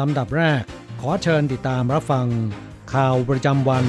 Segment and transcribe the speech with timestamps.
[0.00, 0.62] ลำดับแรก
[1.00, 2.26] ขอเชิญติดตามรับฟัง
[2.94, 3.84] ข่าวประจำวัน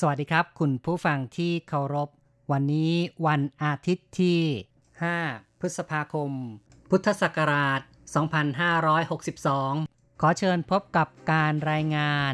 [0.00, 2.08] สวัสดีครับ คุณผู้ฟังที่เคารพ
[2.52, 2.92] วันนี้
[3.26, 4.40] วันอาทิตย์ที่
[4.98, 6.30] 5 พฤษภาคม
[6.90, 7.80] พุทธศักราช
[9.00, 12.32] 2562 ขอเชิญพบกับการรายงาน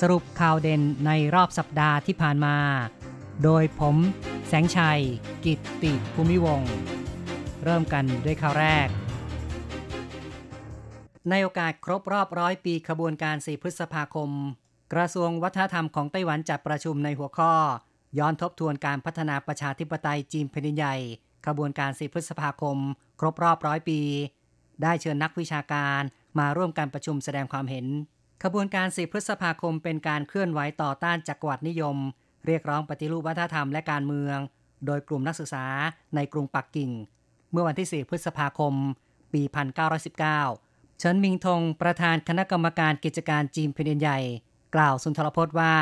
[0.00, 2.56] สรุปข่าวเด่นในรอบสัปดาห์ที่ผ่านมา
[3.44, 3.96] โดยผม
[4.48, 5.00] แสงชัย
[5.44, 6.72] กิตติภูมิวงศ์
[7.68, 8.88] เริ่มกันด้วยข่าวแรก
[11.30, 14.30] ในโอกาสครบรอบร้อยปีขบวนการ4พฤษภาคม
[14.92, 17.54] กระทรวงวัฒนธรรมของไต้หวันจัดประชุมในหัวข้อ
[18.18, 20.96] ย้อนทบทวนการพัฒนาประชาธิปไตยจีนแผ่นใหญ่
[21.46, 22.76] ขบวนการ4พฤษภาคม
[23.20, 24.00] ครบรอบร้อยปี
[24.82, 26.02] ได้เชิญนักวิชาการ
[26.38, 27.86] มาร่วมการประชุมแสดงความเห็น
[28.44, 31.96] ขบวนการ4พฤษภาคมเป็นการเคลื่อนไหวต่อต้านจักรวรรดินิยม
[32.46, 34.38] เรียกร้องปฏิรูปวัฒนธรรมและการเมือง
[34.86, 35.66] โดยกลุ่มนักศึกษา
[36.14, 36.92] ในกรุงปักกิ่ง
[37.56, 38.74] มื่อวันที่ 4 พฤษภาคม
[39.32, 39.42] ปี
[40.20, 44.18] 1919 เฉินมิงทงประธานคณะกรรมการกิจการจีนแผ่นดินใหญ่
[44.74, 45.74] กล่าวสุนทรพจน์ว่า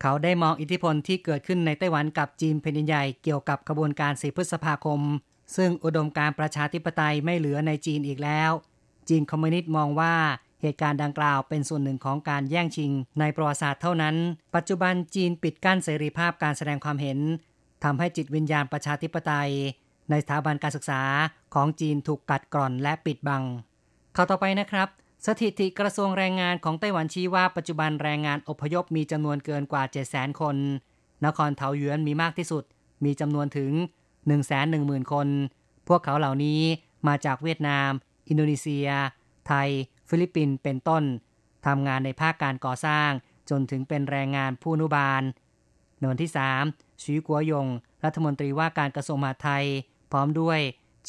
[0.00, 5.00] เขาได้มองอิทธิพลที่เกิดขึ้นในไต้หวันกับจีนแผ่นดินใหญ่เกี่ยวกับกระบวนการ 4 พฤษภาคม
[5.56, 8.50] ซึ่งอุดมการประชาธิปไตยไม่เหลือในจีนอีกแล้ว
[9.08, 10.14] จีนคอมมิวนิสต์มองว่า
[10.62, 14.16] เหตุการณ์ดังกล่าวเป็นส่วนหนึ่งของการแย่งชิง ในประวัติศาสตร์เท่านั้น
[14.54, 17.18] ปัจจุบันจีนปิดกั้นเสรีภาพการแสดงความเห็น
[17.84, 19.50] ทำให้จิตวิญญาณประชาธิปไตย
[20.10, 21.02] ในสถาบันการศึกษา
[21.54, 23.42] ของจีนถูกกัดกร่อนและปิดบัง
[24.16, 24.88] ข่าวต่อไปนะครับ
[25.26, 30.56] สถิติกระทรวงแรงงานของไต้หวันชี้ว่าปัจจุบันแรงงานอพยพมีจำนวนเกินกว่า 7 0 0 0 0คน
[31.26, 32.64] นครเทาหยวนมีมากที่สุด
[33.04, 33.72] มีจำนวนถึง
[34.42, 35.28] 110,000 คน
[35.88, 36.60] พวกเขาเหล่านี้
[37.08, 37.90] มาจากเวียดนาม
[38.28, 38.88] อินโดนีเซีย
[39.46, 39.68] ไทย
[40.08, 41.02] ฟิลิปปินส์เป็นต้น
[41.66, 43.10] ทำงานในภาคการก่อสร้าง
[43.50, 45.22] จนถึงเป็นแรงงานผู้อนุบาล
[45.98, 46.30] ในวันที่
[46.66, 47.66] 3ชีกัวยง
[48.04, 49.66] รัฐมนตรีว่าการกระทรวงมหาดไทย
[50.14, 50.60] พร้อมด้วย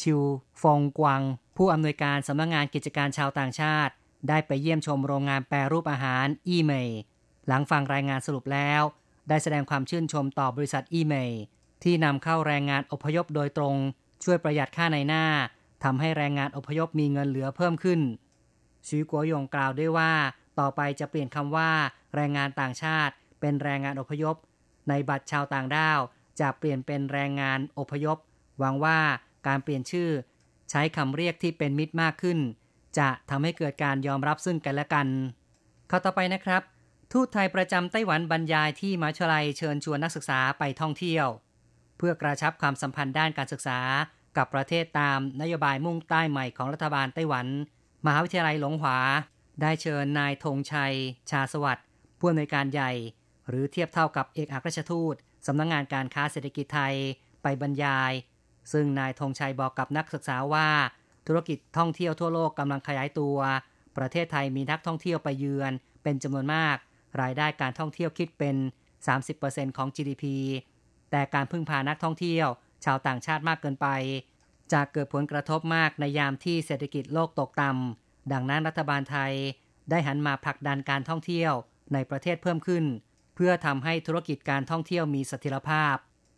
[0.01, 0.21] ชิว
[0.61, 1.21] ฟงกวาง
[1.57, 3.93] ผู้อำนวยการสำนักงานกิจการชาวต่างชาติ
[4.29, 6.99] ได้ไปเยี่ยมชมโรงงานแปรรูปอาหารอีเมย์
[7.47, 8.81] หลังฟังรายงานสรุปแล้ว
[9.29, 11.41] ได้แสดงความชื่นชมต่อบริษัทอีเมย์
[11.83, 13.75] ที่นำเข้าแรงงานอพยพโดยตรง
[14.23, 15.25] ช่วยประหยัดค่าในหน้า
[15.83, 17.99] ทำให้แรงงานอพยพมีเงินเหลือเพิ่มขึ้น
[18.87, 20.11] ชีกัวยงกล่าวด้วยว่า
[20.59, 21.71] ต่อไปจะเปลี่ยนคำว่า
[22.15, 24.35] แรงงานต่างชาติ เป็นแรงงานอพยพ
[24.89, 25.99] ในบัตรชาวต่างด้าว
[26.39, 28.17] จะเปลี่ยนเป็นแรงงานอพยพ
[28.59, 28.99] หวังว่า
[29.47, 30.09] การเปลี่ยนชื่อ
[30.69, 32.39] ใช้คำเรียกที่เป็นมิตรมากขึ้น
[32.97, 35.07] จะทำให้เกิดการยอมรับซึ่งกันและกัน
[35.89, 36.61] ข้าต่อไปนะครับ
[37.11, 41.27] ทูตไทยประจำไต้หวันบรรยายที่มหาวิทยาลัยเชิญชวนนักศึกษาไปท่องเที่ยว
[41.97, 43.79] เพื่อกระชับความสัมพันธ์ด้านการศึกษา
[44.37, 47.47] กับประเทศตามนโยบายมุ่งใต้ใหม่ของรัฐบาลไต้หวัน
[48.05, 48.97] มหาวิทยาลัยหลงหวา
[49.61, 50.93] ได้เชิญนายธงชัย
[51.29, 51.85] ชาสวัสดิ์
[52.19, 52.91] ผู้อำนวยการใหญ่
[53.49, 55.15] หรือเทียบเท่ากับเอกอัครราชทูต
[55.47, 56.95] สำนักงงานการค้าเศรษฐกิจไทย
[57.43, 58.11] ไปบรรยาย
[58.71, 60.67] ซึ่งนายธงชัยบอกกับนักศึกษาว่า
[61.27, 63.37] ธุรกิจท่องเที่ยวทั่วโลกกำลังขยายตัว
[63.97, 65.71] ประเทศไทยมีนักท่องเที่ยวไปเยือน
[66.03, 66.77] เป็นจำนวนมาก
[67.21, 68.55] รายได้การท่องเที่ยวคิดเป็น
[69.17, 70.23] 30%ของ GDP
[71.11, 72.47] แต่การพึ่งพานักท่องเที่ยว
[72.85, 73.87] ชาวต่างชาติมากเกินไป
[74.73, 79.33] จะเกิดผลกระทบมากในยามที่เศรษฐกิจโลกตกต่ำดังนั้นรัฐบาลไทย
[79.89, 81.53] ได้หันมาผลักดันการท่องเที่ยว
[81.93, 82.85] ในประเทศเพิ่มขึ้น
[83.35, 85.95] เพื่อทำให้ธุรกิจการท่องเที่ยวมีเสถียรภาพ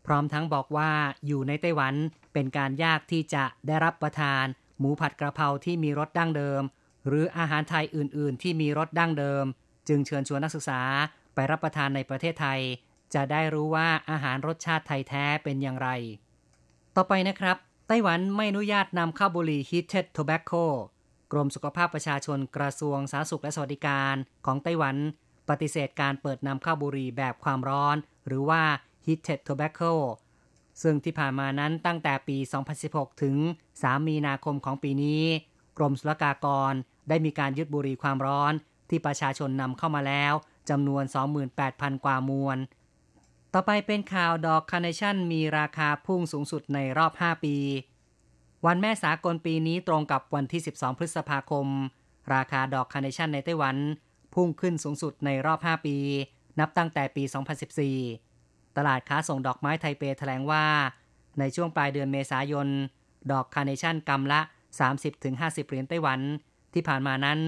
[0.07, 0.91] พร้อมทั้งบอกว่า
[1.27, 1.93] อยู่ในไต้หวัน
[2.33, 4.45] เป็นการยากที่จะได้รับประทาน
[4.79, 6.61] หมูผัดกระเพราที่มีรสดั้งเดิม
[7.07, 9.45] หรืออาหารไทยอื่น ๆ ที่มีรสดั้งเดิม
[9.87, 10.81] จึงเชิญชวนนักศึกษา
[11.33, 12.59] ไปรับประทานในประเทศไทย
[13.13, 15.89] จะได้รู้ว่าอาหารรสชาติไทยแท้เป็นอย่างไร
[16.95, 17.57] ต่อไปนะครับ
[17.87, 20.65] ไต้หวันไม่อนุญาตนำข้าวบุหรี่ heated tobacco
[21.31, 24.15] กรมสุขภาพประชาชนกระทรวงสาธารณสุขและสวัสดิการ
[24.45, 24.95] ของไต้หวัน
[25.49, 27.95] ปฏิเสธการเปิดนำข้าวบุหรี่แบบความร้อน
[28.27, 28.63] หรือว่า
[29.07, 29.93] heated tobacco
[30.81, 32.37] ซึ่งที่ผ่านมานั้นตั้งแต่ปี
[32.79, 33.35] 2016 ถึง
[33.75, 35.23] 3 มีนาคมของปีนี้
[35.77, 36.73] กรมศุลกากร
[37.09, 38.53] ได้มีการยึดบุหรี่ความร้อน
[38.89, 40.33] ที่ประชาชนนำเข้ามาแล้ว
[40.69, 41.03] จำนวน
[41.53, 42.57] 28,000 กว่ามวน
[43.53, 47.55] ต่อไปเป็นข่าวดอกคาร์เนชั่นมีราคาพุ่งสูงสุดในรอบ 5 ปี
[48.65, 51.67] วันแม่สากลปีนี้ตรงกับวันที่ 12 พฤษภาคม
[52.33, 53.75] ราคาดอกคาร์เนชั่นในไต้หวัน
[54.33, 55.97] พุ่งขึ้นสูงสุดในรอบ 5 ปี
[56.59, 57.23] นับตั้งแต่ปี
[57.77, 58.26] 2014
[58.77, 60.65] ตลาดค้าส่งดอกไม้ไทเปแถลงว่า
[61.39, 62.67] ในช่วงปลายเดือนเมษายน
[63.31, 64.41] ดอกคาร์เนชั่นกำละ
[65.03, 66.19] 30-50 เหรียญไต้หวัน
[66.73, 67.39] ที่ผ่านมานั้น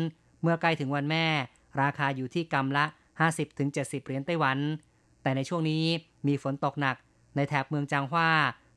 [0.42, 1.26] เมื่อใกล้ถึงวันแม่
[1.82, 2.86] ราคาอยู่ที่กำละ
[3.46, 4.58] 50-70 เหรียญไต้หวัน
[5.22, 5.84] แต่ในช่วงนี้
[6.28, 6.96] มีฝนตกหนัก
[7.36, 8.30] ในแถบเมืองจางฮวา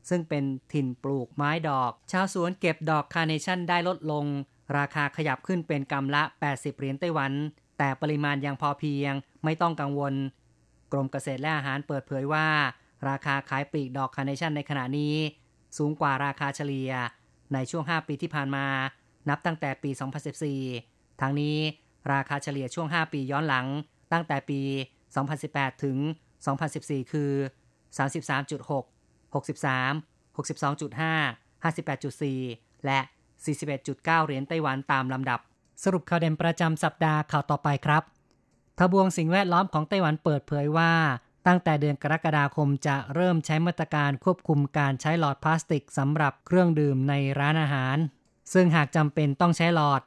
[0.09, 4.25] ซึ่งเป็นถิ่นปลูกไม้ดอก ชาวสวนเก็บดอกคาร์เนชั่นได้ลดลง
[4.77, 7.31] ราคาขยับขึ้นเป็นกำละ 80 เหรียญไต้หวัน
[7.77, 9.13] แต่ปริมาณยังพอเพียง
[9.43, 10.13] ไม่ต้องกังวล
[10.93, 12.47] กรมเกษตรและอาหารเปิดเผยว่า
[13.09, 15.15] ราคาขายปลีกดอกคาร์เนชั่นในขณะนี้
[15.77, 16.91] สูงกว่าราคาเฉลี่ย
[17.53, 18.65] ในช่วง 5 ปีที่ผ่านมา
[19.29, 19.91] นับตั้งแต่ปี
[20.55, 21.57] 2014 ทั้งนี้
[22.13, 23.67] ราคาเฉลี่ยช่วง 5 ปีย้อนหลัง
[24.11, 24.61] ตั้งแต่ปี
[25.21, 25.97] 2018 ถึง
[26.55, 27.31] 2014 คือ
[27.97, 32.99] 33.6 63 62.5 58.4 และ
[33.63, 35.39] 41.9 เหรียญไต้หวันตามลำดับ
[35.83, 38.03] สรุปข่าวเด่นประจำสัปดาห์ข่าวต่อไปครับ
[38.77, 40.93] ทบวงสิ่งแวดล้อมของไต้หวันเปิดเผยว่า
[41.47, 47.97] ตั้งแต่เดือนกรกฎาคมจะเริ่มใช้มาตรการควบคุมการใช้หลอดพลาสติกสำหรับเครื่องดื่มในร้านอาหาร
[48.53, 50.01] ซึ่งหากจำเป็นต้องใช้หลอด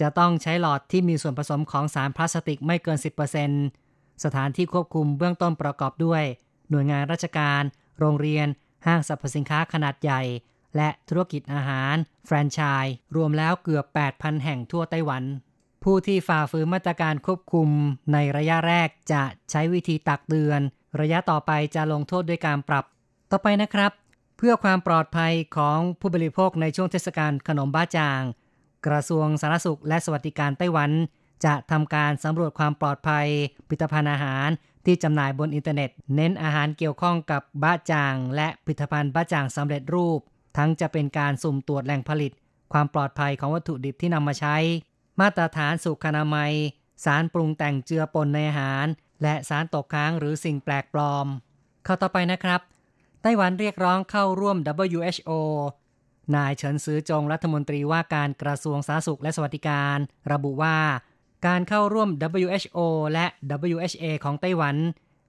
[0.00, 2.98] จะต้องใช้หลอดที่มีส่วนผสมของสารพลาสติกไม่เกิน
[3.60, 6.22] 10%สถานที่ควบคุมเบื้องต้นประกอบด้วย
[6.70, 7.62] หน่วยงานราชการ
[7.98, 8.46] โรงเรียน
[8.86, 10.22] ห้างสรรพสินค้าขนาดใหญ่
[10.76, 11.94] และธุรกิจอาหาร
[12.26, 13.84] แฟรนไชส์รวมแล้วเกือบ
[14.14, 15.24] 8,000 แห่งทั่วไต้หวัน
[15.84, 17.68] ผู้ที่ฝ่าฝืนมาตรการควบคุม
[18.12, 20.60] ในระยะแรกจะใช้วิธีตักเตือน
[21.00, 22.84] ระยะต่อไปจะลงโทษด้วยการปรับ
[23.30, 23.92] ต่อไปนะครับ
[24.38, 28.22] เพื่อความปลอดภัยของผู้บริโภคในช่วงเทศกาลขนมบ้าจาง
[28.86, 30.90] กระทรวงสาธารณสุขและสวัสดิการไต้หวัน
[31.44, 33.26] จะทำการสำรวจความปลอดภัย
[33.68, 34.48] ผลิตภัณฑ์อาหาร
[34.86, 40.20] ที่จำหน่ายบนอินเทอร์เน็ต เน้นอาหารเกี่ยวข้องกับบ้าจาง และผลิตภัณฑ์บ้าจางสำเร็จรูป
[40.56, 42.32] ทั้งจะเป็นการสุ่มตรวจแหล่งผลิต
[42.72, 44.56] ความปลอดภัยของวัตถุดิบที่นำมาใช้
[45.22, 46.52] มาตรฐานสุขอนามัย
[47.04, 48.86] สารปรุงแต่งเจือปนในอาหาร
[49.22, 51.26] และสารตกค้างหรือสิ่งแปลกปลอม
[51.84, 52.60] เข้าต่อไปนะครับ
[53.22, 54.56] ไต้หวันเรียกร้องเข้าร่วม
[54.96, 55.30] WHO
[56.34, 59.98] นายเฉินซือจงรัฐมนตรีว่าการกระทรวงสาธารณสุขและสวัสดิการ
[60.32, 60.78] ระบุว่า
[61.46, 62.08] การเข้าร่วม
[62.50, 62.78] WHO
[63.12, 63.26] และ
[63.72, 64.76] WHA ของไต้หวัน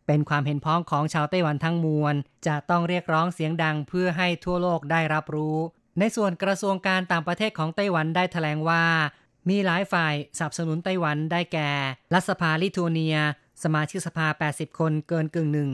[0.07, 2.15] เป็นความเห็นพ้องของชาวไต้หวันทั้งมวล
[2.47, 5.57] จะต้องเรียกร้องเสียงดังเพื่อให้ทั่วโลกได้รับรู้
[5.99, 8.83] ในส่วนกระทรวงการต่างประเทศของไต้หวันได้แถลงว่า
[9.49, 11.69] มีหลายฝ่ายสนับสนุนไต้หวันได้แก่
[12.13, 13.17] รัฐสภาลิทัวเนีย
[13.63, 15.71] สมาชิกสภา 80 คนเกินกึ่งหนึ่ง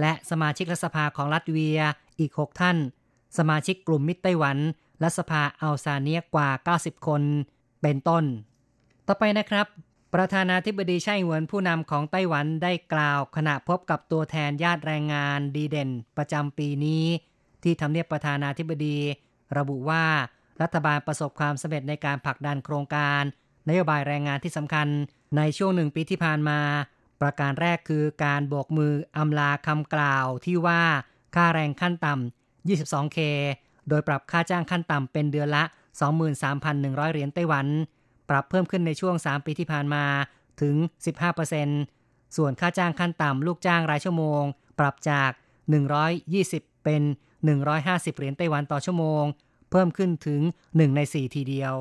[0.00, 1.80] และสมาชิกรัฐสภาของรัสเวีย
[2.18, 2.76] อีก 6 ท่าน
[3.38, 4.58] สมาชิกกลุ่มมิตรไต้หวัน
[5.02, 6.48] รัฐสภาอัลซาเนียกว่า
[6.80, 7.22] 90 คน
[7.82, 8.24] เป็นต้น
[9.06, 9.66] ต่อไปนะครับ
[10.14, 17.04] ประธานาธิบดีไช่หวนผู้นำของไต้หวันได้กล่าว ขณะพบกับตัวแทนญาติแรงงานดีเด่น ประจำปีนี้
[17.62, 18.98] ที่ทำเนียบประธานาธิบดี
[19.58, 20.04] ระบุว่า
[20.62, 23.22] รัฐบาลประสบความสำเร็จในการผลักดันโครงการ
[23.68, 24.88] นโยบายแรงงานที่สำคัญ
[25.36, 26.60] ในช่วงหนึ่งปีที่ผ่านมา
[27.20, 30.82] ประการแรกคือการโบกมืออำลาคำกล่าวที่ว่า
[31.34, 33.18] ค่าแรงขั้นต่ำ 22K
[33.88, 35.64] โดยปรับค่าจ้างขั้นต่ำเป็นเดือนละ
[36.42, 37.66] 23,100 เหรียญไต้หวัน
[38.30, 40.04] ปรับเพิ่มขึ้นในช่วง 3 ปีที่ผ่านมา
[40.60, 40.76] ถึง
[41.56, 44.42] 15%ส่วนค่าจ้างขั้นต่ำลูกจ้างรายชั่วโมง
[44.78, 45.30] ปรับจาก
[46.08, 47.02] 120 เป็น
[47.60, 49.24] 150 เหรียญไต้หวันต่อชั่วโมง
[49.76, 51.74] เพิ่มขึ้นถึง 1 ใน 4 ทีเดียว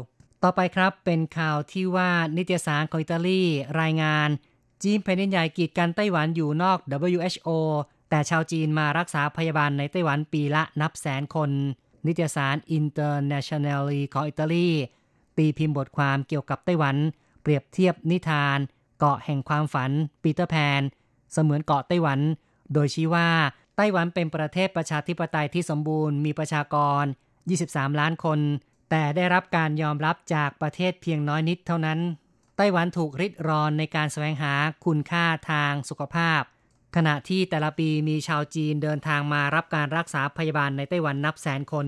[0.44, 3.42] ต่อไปครับเป็นข่าวที่ว่านิตยสารของอิตาลี
[3.82, 4.30] รายงาน
[4.84, 6.80] จีนแผ่นดินใหญ่กีดกันไต้หวันอยู่นอก
[7.14, 7.50] WHO
[8.10, 11.50] แต่ชาวจีนมารักษาพยาบาลในไต้หวันปีละนับแสนคน
[12.06, 14.70] นิตยสาร Internationally ของอิตาลี
[15.38, 16.96] ตีพิมพ์บทความเกี่ยวกับไต้หวัน
[17.42, 18.58] เปรียบเทียบนิทาน
[19.00, 19.92] เกาะแห่งความฝัน
[20.24, 20.82] ปีเตอร์แพน
[21.34, 22.20] เสมือนเกาะไต้หวัน
[22.74, 23.30] โดยชี้ว่า
[23.78, 27.04] ไต้หวันเป็นประเทศประชาธิปไตยที่สมบูรณ์มีประชากร
[27.52, 28.40] 23 ล้านคน
[28.90, 32.00] แต่ได้รับการยอมรับจากประเทศเพียงน้อยนิดเท่านั้น
[32.58, 34.54] ไต้หวันถูกริดรอนในการแสวงหา
[34.86, 36.42] คุณค่าทางสุขภาพ
[36.96, 41.88] ขณะที่แต่ละปีมีชาวจีนเดินทางมารับการรักษาพยาบาลในไต้หวันนับแสนคน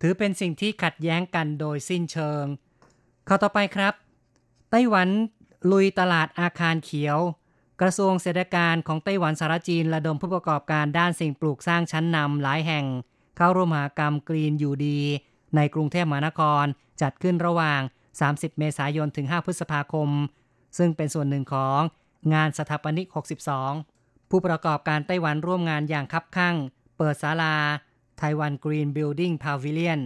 [0.00, 2.44] ถือเป็นสิ่งที่ขัดแย้งกันโดยสิ้นเชิง
[3.28, 3.94] ข้อต่อไปครับ
[4.70, 5.08] ไต้หวัน
[5.70, 7.18] ลุยตลาดอาคารเขียว
[7.80, 12.84] กระทรวงเศรษฐการของไต้หวันสารจีนระดมผู้ประกอบการด้านสิ่งปลูกสร้างชั้นนำหลายแห่ง
[13.36, 15.00] เข้าร่วมมหากรรมกรีนอยู่ดี
[15.56, 16.64] ในกรุงเทพมหานคร
[17.02, 17.80] จัดขึ้นระหว่าง
[18.20, 20.08] 30 เมษายนถึง 5 พฤษภาคม
[20.78, 21.80] ซึ่งเป็นส่วนหนึ่งของ
[22.34, 23.06] งานสถาปนิก
[23.70, 26.56] 62 ผู้ประกอบการไต้หวันร่วมงานอย่างคับคั่ง
[26.96, 27.56] เปิดศาลา
[28.18, 30.00] ไต้หวัน Green Building Pavilion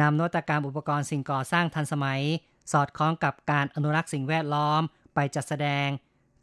[0.00, 2.22] นำนวัตกรรมอุปกรณ์สิ่งก่อสร้างทันสมัย
[2.72, 4.82] สอดคล้องกับการอนุรักษ์สิ่งแวดล้อม
[5.14, 5.88] ไปจัดแสดง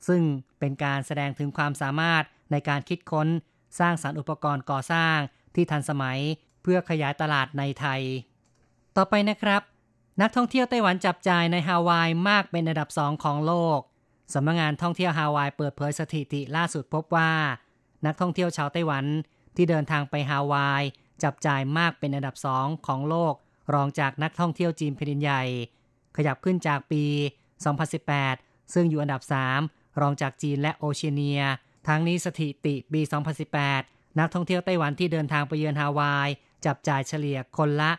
[0.07, 0.21] ซึ่ง
[0.59, 3.27] เป็นการแสดงถึงความสามารถในการคิดค้น
[3.79, 5.17] สร้างสารรค์อุปกรณ์ก่อสร้าง
[5.55, 6.19] ที่ทันสมัย
[6.61, 8.01] เพื่อขยายตลาดในไทย
[8.95, 9.61] ต่อไปนะครับ
[10.21, 13.79] นักท่องเที่ยวไต้หวันจับจ่ายในฮาวายมากเป็นอันดับสองของโลก
[14.33, 17.31] สำนักงานท่องเที่ยวฮาวายเปิดเผยสถิติล่าสุดพบว่า
[18.05, 19.05] นักท่องเที่ยวชาวไต้หวัน
[19.55, 20.83] ที่เดินทางไปฮาวาย
[21.23, 23.33] จับจ่ายมากเป็นอันดับสองของโลก
[23.73, 25.43] รองจากนักท่องเที่ยวจีนแผ่นดินใหญ่
[26.17, 27.03] ขยับขึ้นจากปี
[27.89, 29.21] 2018 ซึ่งอยู่อันดับ
[29.61, 31.41] 3 รองจากจีนและโอเชียเนีย
[31.87, 33.01] ทั้งนี้สถิติปี
[33.51, 36.29] 2018 นักท่องเที่ยวไต้หวันที่เดินทางไปเยือนฮาวาย
[36.65, 37.91] จับจ่ายเฉลี่ยคนละ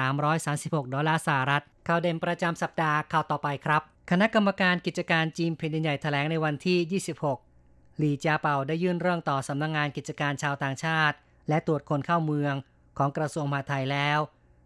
[0.00, 7.02] 2,336 ดอลลาร์สหรัฐข่าวเด่นประจำสัปดาห์ข่าวต่อไปครับ คณะกรรมการกิจการจีนแผ่นดินใหญ่แถลงในวันที่
[7.46, 11.16] 26 หลี่จาเปาได้ยื่นเรื่องต่อสำนักงงานกิจการชาวต่างชาติ
[11.48, 12.54] และตรวจคนเข้าเมือง
[12.98, 14.18] ของกระทรวงมหาดไทยแล้ว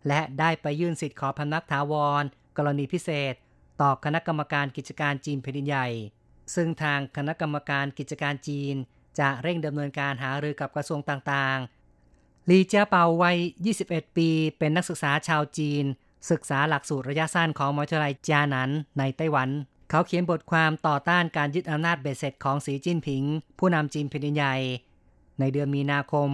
[0.08, 2.24] และได้ไปยื่นสิทธิ์ขอพำนักถาวร
[2.56, 3.34] กรณีพิเศษ
[3.80, 5.88] ต่อคณะกรรมการกิจการจีนแผ่นดินใหญ่
[6.54, 8.76] ซึ่งทางคณะกรรมการกิจการจีน
[9.20, 13.38] จะเร่งดำเนินการหารือกับกระทรวงต่างๆ ลีเจียเปาวัย
[13.76, 14.28] 21 ปี
[14.58, 15.84] เป็นนักศึกษาชาวจีน
[16.30, 19.48] ศึกษาหลักสูตรระยะสั้นของมหาวิทยาลัยจานันในไต้หวัน
[19.90, 23.22] เขาเขียนบทความต่อต้านการยึดอำนาจเบ็ดเสร็จของสีจิ้นผิง
[23.58, 24.56] ผู้นำจีนแผ่นดินใหญ่
[25.40, 26.28] ในเดือนมีนาคม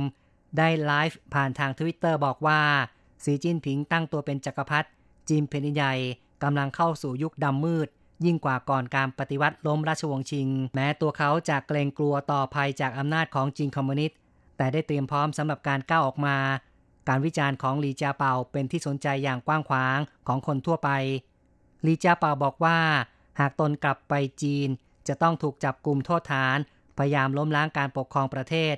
[0.58, 2.60] ได้ไลฟ์ผ่านทางทวิตเตอร์บอกว่า
[3.24, 4.88] สีจิ้นผิงตั้งตัวเป็นจักรพรรดิ
[5.28, 5.94] จีนแผ่นดินใหญ่
[6.42, 7.88] กำลังเข้าสู่ยุคดำมืด
[8.24, 14.16] ยิ่งกว่าก่อนการปฏิวัติล้มราชวงศ์ชิง แม้ตัวเขาจะเกรงกลัวต่อภัยจากอำนาจของจีนคอมมิวนิสต์
[14.56, 16.36] แต่ได้เตรียมพร้อมสำหรับการก้าวออกมา
[17.08, 19.98] การวิจารณ์ของลีจาเปาเป็นที่สนใจอย่างกว้างขวาง
[20.28, 20.90] ของคนทั่วไป
[21.86, 22.78] ลีจาเปาบอกว่า
[23.40, 24.68] หากตนกลับไปจีน
[25.08, 26.58] จะต้องถูกจับกลุ่มโทษฐาน
[26.98, 28.74] พยายามล้มล้างการปกครองประเทศ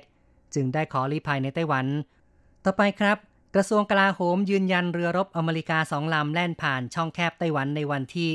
[0.53, 1.85] จึงได้ขอลี้ภัยในไต้หวัน
[2.63, 3.17] ต่อไปครับ
[3.55, 8.29] กระทรวงกลาโหมยืนยันเรือรบอเมริกาสองลำแล่นผ่านช่องแคบไต้หวันในวันที่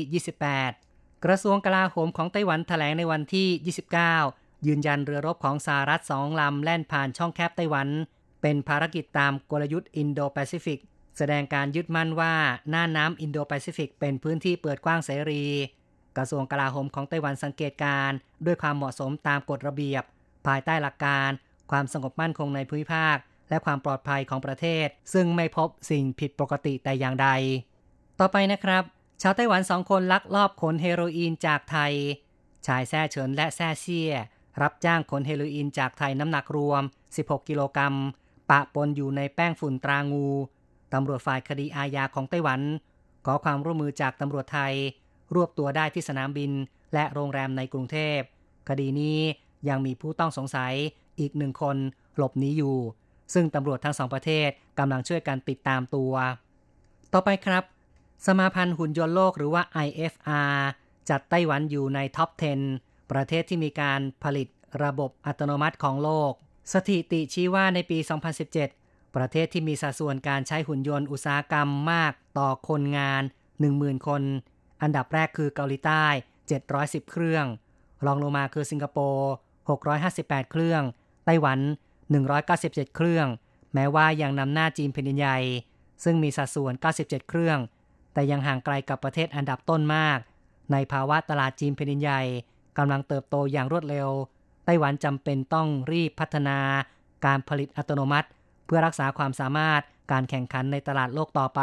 [0.49, 0.88] 28
[1.25, 3.47] กระทรวงกลาโหมของไต้หวันแถลงในวันที่
[4.25, 7.87] 29 ยืนยันเรือรบของสหรัฐสองลำแล่นผ่านช่องแคบไต้หวัน
[8.41, 10.79] เป็นภารกิจตามกลยุทธ์อินโดแปซิฟิก
[11.17, 12.33] แสดงการยึดมั่นว่า
[12.69, 15.45] น่านน้ำอินโดแปซิฟิก เป็นพื้นที่เปิดกว้างเสรี
[16.17, 18.11] กระทรวงกลาโหมของไต้หวันสังเกตการณ์
[18.45, 20.03] ด้วยความเหมาะสมตามกฎระเบียบ
[20.47, 21.29] ภายใต้หลักการ
[21.71, 23.17] ความสงบมั่นคงในภูมิภาค
[23.49, 27.29] และความปลอดภัยของประเทศ ซึ่งไม่พบสิ่งผิดปกติแต่อย่างใด
[28.19, 28.83] ต่อไปนะครับ
[29.21, 31.93] ชาวไต้หวันสองคนลักลอบขนเฮโรอีนจากไทย
[32.67, 34.13] ชายแซ่เฉินและแซ่เซี่ย
[34.61, 36.81] รับจ้างขนเฮโรอีนจากไทยน้ำหนักรวม
[37.17, 37.95] 16 กิโลกรัม
[38.49, 40.27] ปะปนอยู่ในแป้งฝุ่นตรางู
[40.93, 42.61] ตำรวจฝ่ายคดีอาญาของไต้หวัน
[43.25, 44.73] ขอความร่วมมือจากตำรวจไทย
[45.35, 46.51] รวบตัวได้ที่สนามบิน
[46.93, 48.19] และโรงแรมในกรุงเทพ
[48.69, 49.19] คดีนี้
[49.69, 50.73] ยังมีผู้ต้องสงสัย
[51.19, 51.77] อีกหนึ่งคน
[52.17, 52.77] หลบหนีอยู่
[53.33, 54.49] ซึ่งตำรวจทั้งสองประเทศ
[54.79, 56.13] กำลังช่วยกันติดตามตัว
[57.13, 57.63] ต่อไปครับ
[58.25, 60.57] สมาพันธ์หุ่นยนต์โลกหรือว่า IFR
[61.09, 62.29] จัดไต้หวันอยู่ในท็อป
[62.71, 64.47] 10 ประเทศที่มีการผลิต
[64.83, 66.31] ระบบอัตโนมัติของโลก
[66.73, 67.97] สถิติชี้ว่าในปี
[68.57, 73.23] 2017 ประเทศที่มีสัดส่วนการใช้หุ่นยนต์อุตสาหกรรมมากต่อคนงาน
[73.63, 74.21] 10,000 คน
[74.81, 76.05] อันดับแรกคือเกาหลีใต้
[76.59, 77.45] 710 เครื่อง
[78.05, 79.31] รองลงมาคือสิงคโปร์
[79.89, 80.83] 658 เครื่อง
[81.25, 81.59] ไต้หวัน
[82.27, 83.27] 197 เครื่อง
[83.73, 85.37] แม้ว่ายังนำหน้าจีนแผ่นดินใหญ่
[86.03, 87.59] ซึ่งมีสัดส่วน 97 เครื่อง
[88.13, 90.19] แต่ยังห่างไกลกับประเทศอันดับต้นมาก
[90.71, 92.21] ในภาวะตลาดจีนแผ่นดินใหญ่
[92.77, 94.09] กำลังเติบโตอย่างรวดเร็ว
[94.65, 96.57] ไต้หวันจำเป็นต้องรีบพัฒนา
[97.25, 98.27] การผลิตอัตโนมัติ
[98.65, 101.61] เพื่อรักษาความสามารถการแข่งขันในตลาดโลกต่อไป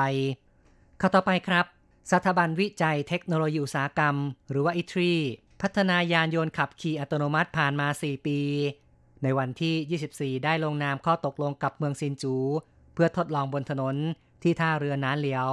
[1.01, 1.65] ข้าต่อไปครับ
[2.13, 4.15] สถาบันวิจัยเทคโนโลยีอุตสาหกรรม
[4.51, 5.13] หรือว่าอิทรี
[5.63, 8.39] พัฒนายานยนต์ขับขี่อัตโนมัติผ่านมา 4 ปี
[9.23, 12.35] ในวันที่ 24 ได้ลงนามข้อตกลงกับเมืองซินจู
[12.95, 13.97] เพื่อทดลองบนถนน
[14.43, 15.51] ที่ท่าเรือน้านเหลียว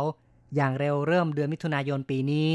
[0.56, 2.52] อย่างเร็วเริ่มเดือนมิถุนายนปีนี้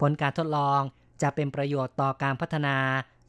[0.00, 0.80] ผลการทดลอง
[1.22, 2.76] จะเป็นประโยชน์ต่อการพัฒนา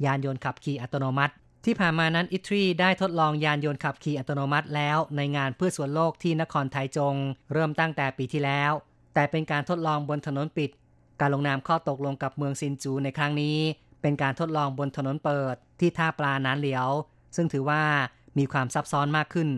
[0.05, 1.33] ยานยนต์ขับขี่อัตโนมัติ
[1.65, 7.15] ที่ผ่านมานั้นอิทรีได้ทดลองยานยนต์ขับขี่อัตโนมัติแล้ว ในงานเพื่อส่วนโลกที่นครไทจง
[7.53, 8.71] เริ่มตั้งแต่ปีที่แล้ว
[9.13, 10.69] แต่เป็นการทดลองบนถนนปิด
[11.19, 13.57] การลงนามข้อตกลงกับเมืองซินจูในครั้งนี้
[14.01, 16.87] เป็นการทดลองบนถนนเปิดที่ท่าปลานานเหลียว
[17.35, 17.81] ซึ่งถือว่า
[18.37, 19.49] มีความซับซ้อนมากขึ้น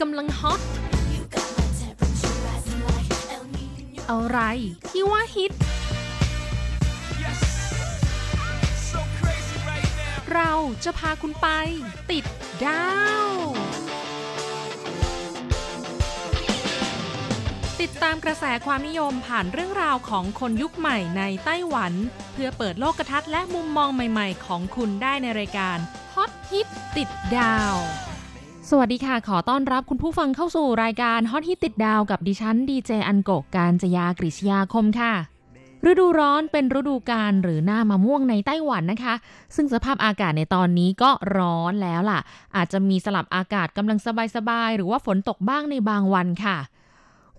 [0.00, 0.60] กำลังฮอต
[4.10, 4.40] อะไร
[4.88, 5.52] ที่ว่าฮิต
[10.34, 10.52] เรา
[10.84, 11.48] จะพาคุณไป
[12.10, 12.24] ติด
[12.64, 12.86] ดา
[13.26, 13.28] ว
[17.80, 21.92] ติดตามกระแสความนิยมผ่านเรื่องราวของคนยุคใหม่ในไต้หวัน
[22.32, 25.78] เพื่อเปิดโลกทัศน์และมุมมองใหม่ๆ ของคุณได้ในรายการ
[26.14, 26.66] ฮอตฮิต
[26.96, 27.76] ติดดาว
[28.70, 35.12] สวัสดีค่ะ ขอต้อนรับคุณผู้ฟังเข้าสู่รายการฮอตฮิตติดดาวกับดิฉันดีเจอันโกกการจยากริชยาคมค่ะ
[35.90, 39.14] ฤดูร้อนเป็นฤดูการหรือหน้ามะม่วงในไต้หวันนะคะ
[39.54, 42.20] ซึ่งสภาพอากาศในตอนนี้ก็ร้อนแล้วล่ะ
[42.56, 43.98] อาจจะมีสลับอากาศกำลัง
[44.36, 46.56] สบายๆ หรือว่าฝนตกบ้างในบางวันค่ะ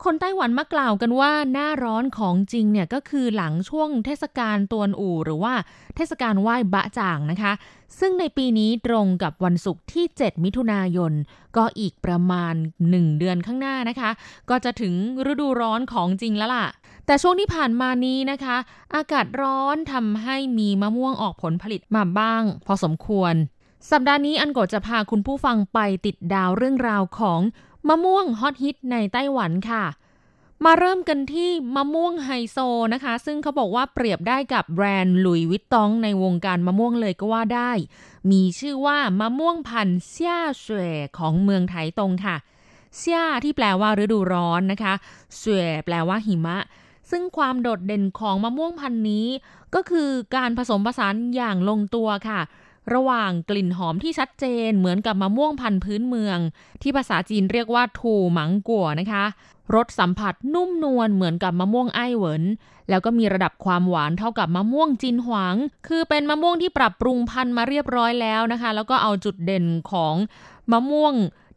[0.03, 5.53] คนไต้หวันมักกล่าวกันว่าหน้าร้อนของจริงเนี่ยก็คือหลังช่วงเทศกาลตวนอู่ หรือว่า
[5.95, 7.53] เทศกาลไหว้บะจ่างนะคะ
[7.99, 11.13] ซึ่งในปีนี้ตรงกับวันศุกร์ที่ 7 มิถุนายน
[11.57, 12.53] ก็อีกประมาณ
[12.87, 14.09] 1 เดือนข้างหน้านะคะ
[14.49, 14.93] ก็จะถึง
[15.31, 16.67] ฤดูร้อนของจริงแล้วล่ะ
[17.05, 18.57] แต่ช่วงที่ผ่านมานี้นะคะ
[18.95, 23.33] อากาศร้อนทำให้มีมะม่วงออกผลผลิตมาบ้าง พอสมควร
[23.91, 27.41] สัปดาห์นี้อันโกจะพาคุณผู้ฟังไปติดดาวเรื่องราวของ
[27.87, 29.83] มะม่วงฮอตฮิตในไต้หวันค่ะ
[30.65, 32.57] มาเริ่มกันที่มะม่วงไฮโซ
[32.93, 37.71] นะคะ ซึ่งเขาบอกว่าเปรียบได้กับแบรนด์หลุยวิตตองในวงการมะม่วงเลยก็ว่าได้
[38.31, 42.35] มีชื่อว่ามะม่วงพันธุ์เซียเสวยของเมืองไถตงค่ะ
[42.97, 44.93] เซียที่แปลว่าฤดูร้อนนะคะ
[45.37, 46.57] เสวยแปลว่าหิมะ
[47.11, 49.27] ซึ่งความโดดเด่นของมะม่วงพันธุ์นี้
[49.75, 52.39] ก็คือการผสมผสานอย่างลงตัวค่ะ
[52.93, 56.37] ระหว่างกลิ่นหอมที่ชัดเจนเหมือนกับมะม่วงพันธุ์พื้นเมือง
[56.81, 59.25] ที่ภาษาจีนเรียกว่าถูหมังกัวนะคะ
[59.75, 62.43] รสสัมผัสนุ่มนวลเหมือนกับมะม่วงไอ้เหวิน
[62.89, 65.55] แล้วก็มีระดับความหวานเท่ากับมะม่วงจินหวาง
[65.87, 70.15] คือเป็นมะม่วงที่ปรับปรุงพันธุ์มาเรียบร้อยแล้วนะคะ แล้วก็เอาจุดเด่นของ
[70.71, 71.13] มะม่วง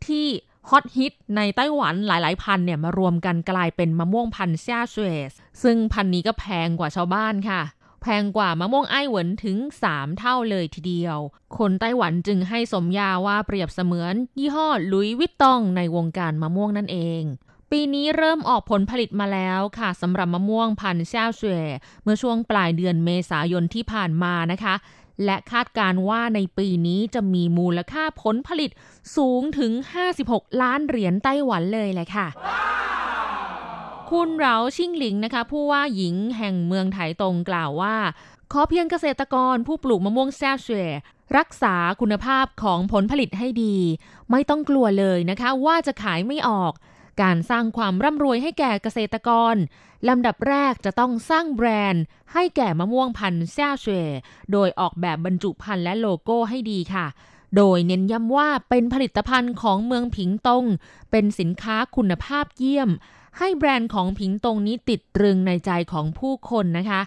[0.07, 0.27] ที่
[0.71, 5.33] ฮอตฮิตในไต้หวันหลาย ๆ พันเนี่ยมารวมกันกลายเป็นมะม่วงพันธุ์เซียเสวส
[5.63, 7.61] ซึ่งพันธุ์นี้ก็แพงกว่าชาวบ้านค่ะ
[8.03, 11.19] แพงกว่ามะม่วงไอ้หวนถึง 3 เท่าเลยทีเดียว
[11.59, 17.23] คนไต้หวันจึงให้สมญาว่าเปรียบเสมือน ยี่ห้อลุยวิตตองในวงการมะม่วงนั่นเอง
[17.71, 21.69] ปีนี้เริ่มออกผลผลิตมาแล้วค่ะสำหรับมะม่วงพันธุ์เซี่ยวเสวย
[22.03, 24.75] เมื่อช่วงปลายเดือนเมษายนที่ผ่านมานะคะ
[25.25, 28.71] และคาดการว่าในปีนี้จะมีมูลค่าผลผลิต
[29.17, 29.73] สูงถึง
[30.17, 32.27] 56 ล้านเหรียญไต้หวันเลยแหละค่ะ
[34.11, 37.97] คุณเหราชิงหลิงนะคะ ผู้ว่าหญิงแห่งเมืองไถตงกล่าวว่า
[38.53, 40.91] ขอเพียงเกษตรกรผู้ปลูกมะม่วงแซ่เสวย
[41.37, 43.77] รักษาคุณภาพของผลผลิตให้ดี
[44.31, 46.73] ไม่ต้องกลัวเลยนะคะ ว่าจะขายไม่ออก
[47.23, 49.55] การสร้างความร่ำรวยให้แก่เกษตรกร
[50.09, 54.11] ลำดับแรกจะต้องสร้างแบรนด์ ให้แก่มะม่วงพันธุ์แซ่เสวย
[54.53, 57.07] โดยออกแบบบรรจุภัณฑ์และโลโก้ให้ดีค่ะ
[57.57, 60.65] โดยเน้นย้ำว่าเป็นผลิตภัณฑ์ของเมืองผิงตง
[61.11, 62.91] เป็นสินค้าคุณภาพเยี่ยม
[63.39, 67.01] ให้แบรนด์ของผิงตงนี้ติดตรึงในใจของผู้คนนะคะ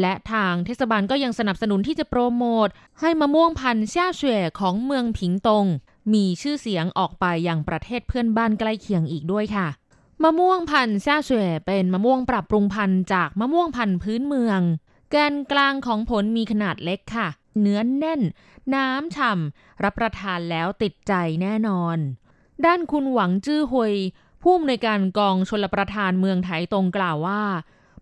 [0.00, 2.68] และทางเทศบาลก็ยังสนับสนุนที่จะโปรโมท
[3.00, 5.66] ให้มะม่วงพันธุ์ซ่าเฉวยของเมืองผิงตง
[6.12, 9.68] มีชื่อเสียงออกไปยังประเทศเพื่อนบ้านใกล้เคียงอีกด้วยค่ะ
[10.22, 14.60] มะม่วงพันธุ์ซาเฉวยเป็นมะม่วงปรับปรุงพันธุ์จากมะม่วงพันธุ์พื้นเมือง
[15.10, 17.28] แกนกลางของผลมีขนาดเล็กค่ะ
[17.60, 18.20] เนื้อแน่น
[18.74, 21.96] น้ำฉ่ำรับประทานแล้วติดใจแน่นอน
[22.64, 23.94] ด้านคุณหวังจื้อฮวย
[24.42, 27.42] ผู้อำนวยการกองชลประทานเมืองไถตรงกล่าวว่า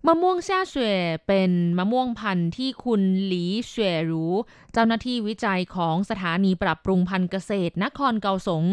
[0.07, 4.33] มะม่วงแช่เฉวยเป็นมะม่วงพันธุ์ที่คุณหลีเฉวยรู้
[4.73, 8.65] เจ้าหน้าที่วิจัยของสถานีปรับปรุงพันธุ์เกษตรนครเกาสง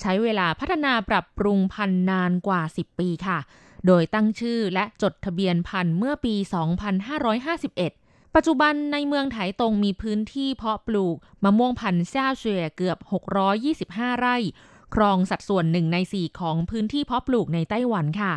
[0.00, 3.38] ใช้เวลาพัฒนาปรับปรุงพันธุ์นานกว่า 10 ปีค่ะ
[3.86, 6.34] โดยตั้งชื่อและจดทะเบียนพันธุ์เมื่อปี
[7.30, 12.98] 2551 ปัจจุบันในเมืองไถตรงมีพื้นที่เพาะปลูกมะม่วงพันธุ์แช่เฉวยเกือบ
[13.58, 14.36] 625 ไร่
[14.94, 18.34] ครองสัดส่วนหนึ่งในสี่ของพื้นที่เพาะปลูกในไต้หวันค่ะ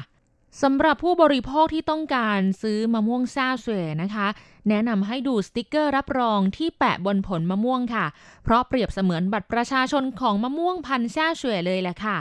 [0.64, 4.28] สำหรับผู้บริโภคที่ต้องการซื้อมะม่วงซาเสวนะคะ
[4.70, 8.06] แนะนำให้ดูสติกเกอร์รับรองที่แปะบนผลมะม่วงค่ะ
[8.44, 12.18] เพราะเปรียบเสมือนบัตรประชาชนของมะม่วงพันธุ์ซาเสวเลยแหละค่ะ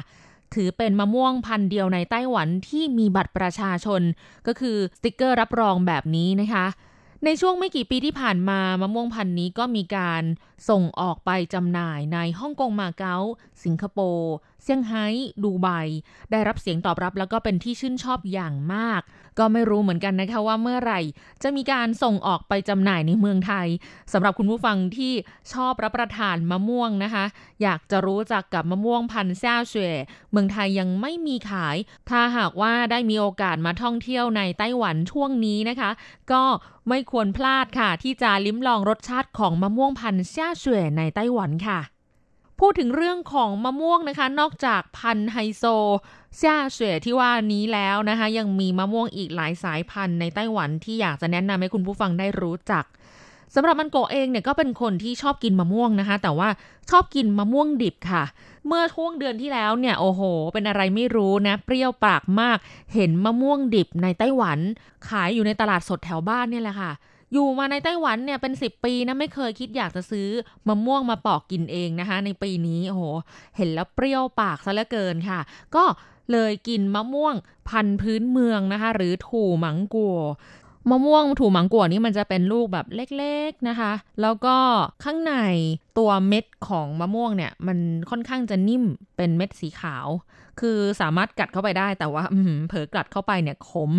[0.55, 4.03] ถือเป็นมะม่วงพันธุ์เดียวในไต้หวันที่มีบัตรประชาชน
[4.47, 6.66] ก็คือสติกเกอร์รับรองแบบนี้นะคะ
[7.25, 10.23] ในช่วงไม่กี่ปีที่ผ่านมามะม่วงพันธุ์นี้ก็มีการ
[10.69, 13.17] ส่งออกไปจำหน่ายในฮ่องกงมาเก๊า
[13.65, 15.07] สิงคโปร์ เซี่ยงไฮ้
[15.44, 15.68] ดูไบ
[16.31, 19.03] ได้รับเสียงตอบรับแล้วก็เป็นที่ชื่นชอบอย่างมาก
[19.38, 21.00] ก็ไม่รู้เหมือนกันนะคะว่าเมื่อไหร่
[21.42, 23.68] จะมีการส่งออกไปจำหน่ายในเมืองไทย
[24.12, 25.12] สำหรับคุณผู้ฟังที่
[25.53, 27.24] ชอบรับประทานมะม่วงนะคะ
[27.62, 29.94] อยากจะรู้จักกับมะม่วงพันธุ์แซ่เฉว
[30.31, 31.77] เมืองไทยยังไม่มีขาย
[32.11, 35.90] ถ้าหากว่าได้มีโอกาสมาท่องเที่ยวในไต้หวันช่วงนี้นะคะ
[36.33, 36.42] ก็
[36.88, 41.81] ไม่ควรพลาดค่ะ ที่จะลิ้มลองรสชาติของมะม่วงพันธุ์แซ่เฉวในไต้หวันค่ะ
[42.66, 45.64] พูดถึงเรื่องของมะม่วงนะคะ นอกจากพันธุ์ไฮโซ
[46.37, 52.85] เซี่ยเสวยที่ว่านี้แล้วนะคะ ยังมีมะม่วงอีกหลายสายพันธุ์ในไต้หวันที่อยากจะแนะนำให้คุณผู้ฟังได้รู้จัก
[53.55, 56.48] สำหรับมันโกเองเนี่ยก็เป็นคนที่ชอบกินมะม่วงนะคะ แต่ว่า
[56.90, 58.24] ชอบกินมะม่วงดิบค่ะ
[58.66, 60.20] เมื่อช่วงเดือนที่แล้วเนี่ยโอ้โห
[60.53, 62.59] เป็นอะไรไม่รู้นะ เปรี้ยวปากมาก
[62.94, 64.59] เห็นมะม่วงดิบในไต้หวัน
[65.09, 66.92] ขายอยู่ในตลาดสดแถวบ้านเนี่ยแหละค่ะ
[67.35, 70.29] อยู่มาในไต้หวันเนี่ยเป็น 10 ปีนะไม่เคยคิดอยากจะซื้อ
[70.68, 73.03] มะม่วงมาปอกกินเองนะคะ ในปีนี้โอ้โห
[73.57, 75.40] เห็นแล้วเปรี้ยวปากซะเหลือเกินค่ะ
[75.75, 75.85] ก็
[76.33, 77.35] เลยกินมะม่วง
[77.68, 80.18] พันธุ์พื้นเมืองนะคะ หรือถูหมังกัว
[80.90, 83.92] มะม่วงถูหมังกัวนี่มันจะเป็นลูกแบบเล็กๆนะคะ
[84.23, 84.57] แล้วก็
[85.05, 85.35] ข้างใน
[85.99, 87.79] ตัวเม็ดของมะม่วงเนี่ย มัน
[88.11, 88.85] ค่อนข้างจะนิ่ม
[89.16, 90.09] เป็นเม็ดสีขาว
[90.61, 92.25] คือสามารถกัดเข้าไปได้แต่ว่า
[92.68, 93.90] เผลอกัดเข้าไปเนี่ยขม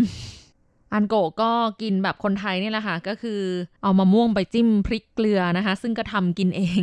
[0.93, 3.41] อันโกก็กินแบบคนไทยนี่แหละค่ะ ก็คือ
[3.83, 6.81] เอามะม่วงไปจิ้มพริกเกลือนะคะ ซึ่งก็ทำกินเอง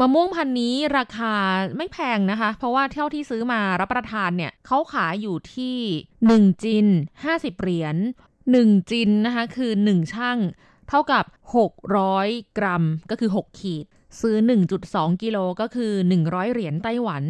[0.00, 1.34] มะม่วงพันนี้ราคา
[1.76, 5.76] ไม่แพงนะคะ เพราะว่าเท่าที่ซื้อมารับประทานเนี่ยเขาขายอยู่ที่
[6.20, 6.86] 1 จิน
[7.24, 7.96] 50 เหรียญ
[8.42, 10.38] 1จินนะคะคือ 1 ช่าง
[10.88, 11.24] เท่ากับ
[11.90, 13.84] 600 กรัมก็คือ 6 ขีด
[14.20, 14.36] ซื้อ
[14.80, 17.22] 1.2 กิโลก็คือ 100 เหรียญไต้หวัน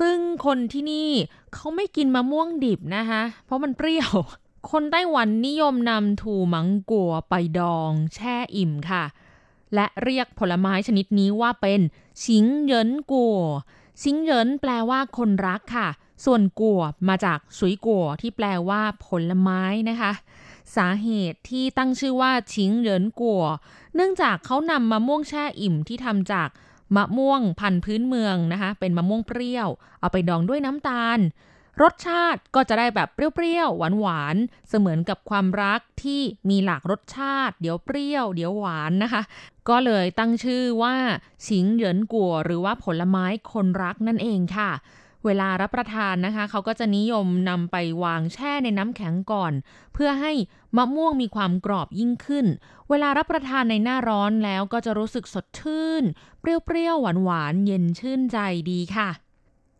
[0.00, 1.10] ซึ่งคนที่นี่
[1.54, 4.12] เขาไม่กินมะม่วงดิบนะคะ เพราะมันเปรี้ยว
[4.70, 9.04] คนไต้หวันนิยมนำถูมังกัวไปดองแช่อิ่มค่ะ
[9.74, 11.80] และเรียกผลไม้ชนิดนี้ว่าเป็น
[12.24, 13.40] ชิงเยินกัว
[14.02, 15.88] ชิงเยินแปลว่าคนรักค่ะ
[16.24, 20.12] ส่วนกัวมาจากสุยกัวที่แปลว่าผลไม้นะคะ
[20.76, 23.42] สาเหตุที่ตั้งชื่อว่าชิงเหรินกัว
[23.94, 26.48] เนื่องจากเขานำมะม่วงแช่อิ่มที่ทำจาก
[26.96, 29.68] มะม่วงพันธุ์พื้นเมืองนะคะ เป็นมะม่วงเปรี้ยว
[30.00, 31.18] เอาไปดองด้วยน้ำตาล
[31.82, 39.22] รสชาติก็จะได้แบบเปรี้ยวๆหวานๆเสมือนกับความรักที่มีหลากรสชาติ เดี๋ยวเปรี้ยว เดี๋ยวหวานนะคะ
[39.68, 40.96] ก็เลยตั้งชื่อว่า
[41.46, 44.70] ชิงเหรินกัวหรือว่าผลไม้คนรักนั่นเองค่ะ
[45.24, 49.52] เวลารับประทานนะคะ เขาก็จะนิยมนำไปวางแช่ในน้ำแข็งก่อน
[49.94, 50.32] เพื่อให้
[50.76, 52.46] มะม่วงมีความกรอบยิ่งขึ้น
[52.90, 56.04] เวลารับประทานในหน้าร้อนแล้วก็จะรู้สึกสดชื่น
[56.40, 58.38] เปรี้ยวๆหวานๆเย็นชื่นใจ
[58.70, 59.08] ดีค่ะ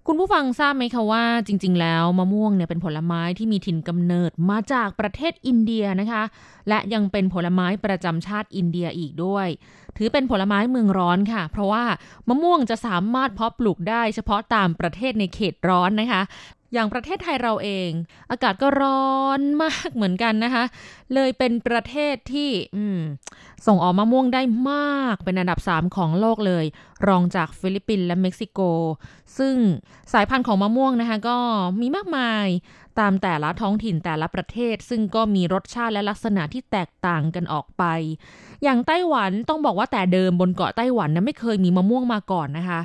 [0.08, 6.22] คุณผู้ฟังทราบไหมคะว่าจริง ๆ แล้วมะม่วงเนี่ยเป็นผลไม้ที่มีถิ่นกำเนิดมาจากประเทศอินเดียนะคะ
[6.68, 9.48] และยังเป็นผลไม้ประจำชาติอินเดียอีกด้วย
[9.96, 11.84] ถือเป็นผลไม้เมืองร้อนค่ะ เพราะว่า
[12.28, 16.22] มะม่วงจะสามารถเพาะปลูกได้เฉพาะตามประเทศในเขตร้อนนะคะ
[16.74, 17.90] อย่างประเทศไทยเราเอง
[18.30, 20.64] อากาศก็ร้อนมากเหมือนกันนะคะ
[21.14, 22.50] เลยเป็นประเทศที่
[23.66, 26.64] ส่งออกมะม่วงได้มากเป็นอันดับ 3 ของโลกเลย
[27.08, 28.60] รองจากฟิลิปปินส์และเม็กซิโก
[29.38, 29.54] ซึ่ง
[30.12, 31.36] สายพันธุ์ของมะม่วงนะคะก็
[31.80, 32.46] มีมากมาย
[33.00, 37.84] ตามแต่ละท้องถิ่นแต่ละประเทศ ซึ่งก็มีรสชาติและลักษณะที่แตกต่างกันออกไป
[38.62, 42.80] อย่างไต้หวันต้องบอกว่าแต่เดิมบนเกาะไต้หวันนะไม่เคยมีมะม่วงมาก่อนนะคะ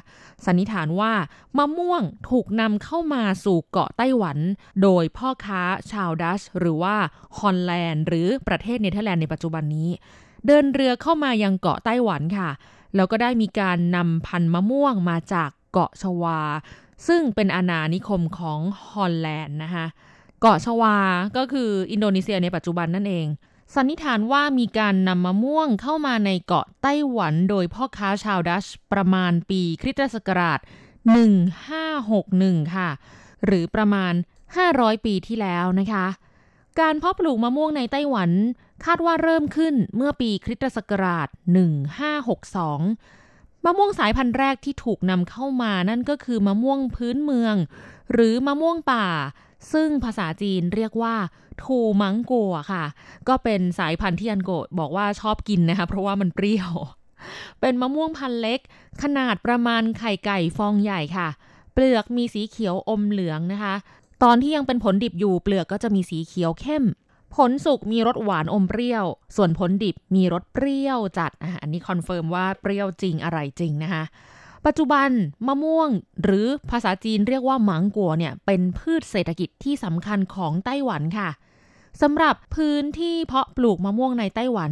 [0.45, 1.11] สันนิษฐานว่า
[1.57, 4.37] มะม่วงถูกนำเข้ามาสู่เกาะไต้หวัน
[4.83, 6.95] โดยพ่อค้าชาวดัตช์หรือว่า
[7.39, 9.89] ฮอลแลนด์ หรือประเทศเนเธอร์แลนด์ในปัจจุบันนี้
[10.47, 12.49] เดินเรือเข้ามายังเกาะไต้หวันค่ะ
[12.95, 16.39] แล้วก็ได้มีการนำพันธุ์มะม่วงมาจากเกาะชวา
[17.07, 18.59] ซึ่งเป็นอาณานิคมของ
[18.89, 19.85] ฮอลแลนด์นะคะ
[20.41, 20.97] เกาะชวา
[21.37, 23.27] ก็คืออินโดนีเซียในปัจจุบันนั่นเอง
[23.75, 30.59] สันนิษฐานว่ามีการนำมะม่วงเข้ามาในเกาะไต้หวันโดยพ่อค้าชาวดัตช์ประมาณปีคริสตศักราช
[31.81, 32.89] 1561 ค่ะ
[33.45, 34.13] หรือประมาณ
[34.59, 36.05] 500 ปีที่แล้วนะคะ
[36.79, 38.31] การเพาะปลูกมะม่วงในไต้หวัน
[38.85, 41.27] คาดว่าเริ่มขึ้นเมื่อปีคริสตศักราช
[42.29, 43.18] 1562
[43.65, 47.55] มะม่วงสายพันธุ์แรกที่ถูกนำเข้ามานั่นก็คือมะม่วงพื้นเมือง
[48.13, 49.07] หรือมะม่วงป่า
[49.73, 51.15] ซึ่งภาษาจีนเรียกว่า
[51.61, 52.85] ทูมังกัวค่ะ
[53.27, 56.71] ก็เป็นสายพันธุ์ที่อันโกบอกว่าชอบกินนะคะเพราะว่ามันเปรี้ยว
[57.61, 58.59] เป็นมะม่วงพันธุ์เล็ก
[59.01, 61.27] ขนาดประมาณไข่ไก่ฟองใหญ่ค่ะ
[61.73, 63.75] เปลือกมีสีเขียวอมเหลืองนะคะ
[64.23, 66.83] ตอนที่ยังเป็นผลดิบอยู่เปลือกก็จะมีสีเขียวเข้ม
[67.35, 74.03] ผลสุกมีรสหวานอมเปรี้ยว ส่วนผลดิบมีรสเปรี้ยวจัดอันนี้ confirm ว่าเปรี้ยวจริงอะไรจริงนะคะ
[74.65, 75.09] ปัจจุบัน
[75.47, 75.89] มะม่วง
[76.23, 81.29] หรือภาษาจีนเรียกว่า芒果เนี่ยเป็นพืชเศรษฐกิจที่สำคัญของไต้หวันค่ะ
[82.01, 84.71] สำหรับพื้นที่เพาะปลูกมะม่วงในไต้หวัน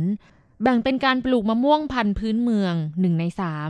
[0.64, 3.24] แบ่งเป็นการปลูกมะม่วงพันธุ์พื้นเมือง 1 ใน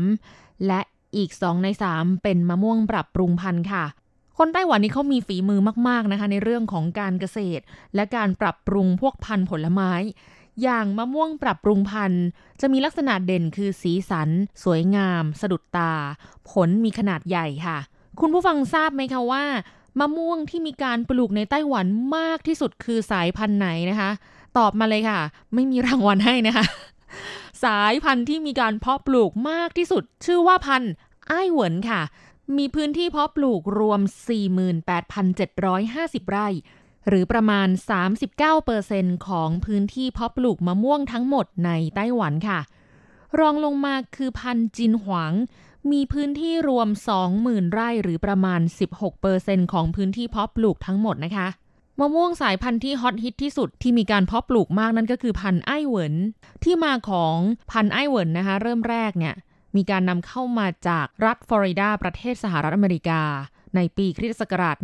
[0.10, 0.82] 3 และ
[1.16, 3.86] อีก 2 ใน 3 เป็นมะม่วงปรับปรุงพันธุ์ค่ะ
[4.38, 7.64] คนไต้หวันนี่เขามีฝีมือมาก ๆนะคะ ในเรื่องของการเกษตร
[7.96, 9.92] และการปรับปรุงพวกพันธุ์ผลไม้
[10.64, 12.24] อย่างมะม่วงปรับปรุงพันธุ์
[12.62, 14.30] จะมีลักษณะเด่นคือสีสัน
[14.64, 15.94] สวยงาม สะดุดตา
[16.50, 17.78] ผลมีขนาดใหญ่ค่ะ
[18.20, 19.46] คุณผู้ฟังทราบไหมคะว่า
[20.00, 21.86] มะม่วงที่มีการปลูกในไต้หวัน
[22.18, 24.12] มากที่สุดคือสายพันธุ์ไหนนะคะ
[24.58, 25.20] ตอบมาเลยค่ะ
[25.54, 26.66] ไม่มีรางวัลให้นะคะ
[27.64, 30.92] สายพันธุ์ที่มีการเพาะปลูกมากที่สุด ชื่อว่าพันธุ์
[31.28, 32.02] ไอ้เหวินค่ะ
[32.56, 34.02] มีพื้นที่เพาะปลูกรวม
[35.16, 36.48] 48,750 ไร่
[37.08, 37.68] หรือประมาณ
[38.48, 42.60] 39%ของพื้นที่เพาะปลูกมะม่วงทั้งหมดในไต้หวันค่ะ
[43.40, 45.34] รองลงมาคือพันจินหวัง
[45.92, 46.88] มีพื้นที่รวม
[47.32, 48.62] 20,000 ไร่หรือประมาณ
[49.18, 51.48] 16%ของพื้นที่เพาะปลูกทั้งหมดนะคะ
[52.00, 56.16] มะม่วงสายพันธุ์ที่ฮอตฮิตที่สุดที่มีการเพาะปลูกมากนั่นก็คือพันธุ์ไอ้เหวิน
[56.64, 57.36] ที่มาของ
[57.72, 59.36] พันธุ์ไอ้เหวินนะคะ เริ่มแรกเนี่ย
[59.78, 63.22] มีการนำเข้ามาจากรัฐฟลอริดาประเทศสหรัฐอเมริกา
[63.76, 64.78] ในปีคริสตศักราช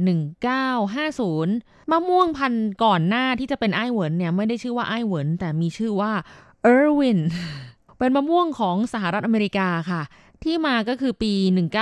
[1.11, 6.11] 1950 มะม่วงพันธุ์ก่อนหน้าที่จะเป็นไอ้เหวินเนี่ยไม่ได้ชื่อว่าไอ้เหวินแต่มีชื่อว่า
[6.63, 7.19] Irwin
[7.97, 10.01] เป็นมะม่วงของสหรัฐอเมริกาค่ะ
[10.43, 11.33] ที่มาก็คือปี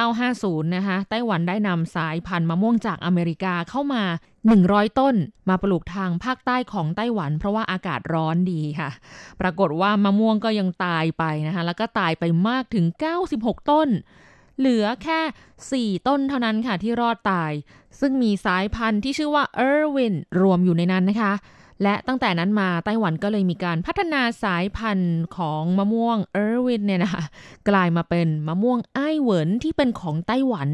[0.10, 4.04] 1950 นะคะไต้หวันได้นำสายพันธุ์มะม่วงจากอเมริกาเข้ามา
[4.50, 5.16] 100 ต้น
[5.50, 8.90] มาปลูกทางภาคใต้ของไต้หวัน เพราะว่าอากาศร้อนดีค่ะ
[9.42, 12.86] ปรากฏว่ามะม่วงก็ยังตายไปนะคะแล้วก็ตายไปมากถึง
[13.28, 13.90] 96 ต้น
[14.60, 17.52] เหลือแค่ 4 ต้นเท่านั้นค่ะที่รอดตาย
[18.00, 21.34] ซึ่งมีสายพันธุ์ที่ชื่อว่าเออร์วินรวมอยู่ในนั้นนะคะ
[21.84, 27.24] และตั้งแต่นั้นมาไต้หวันก็เลยมีการพัฒนาสายพันธุ์ของมะม่วง Irwin เนี่ยนะคะ
[27.70, 30.70] กลายมาเป็นมะม่วงไอ้เหวินที่เป็นของไต้หวัน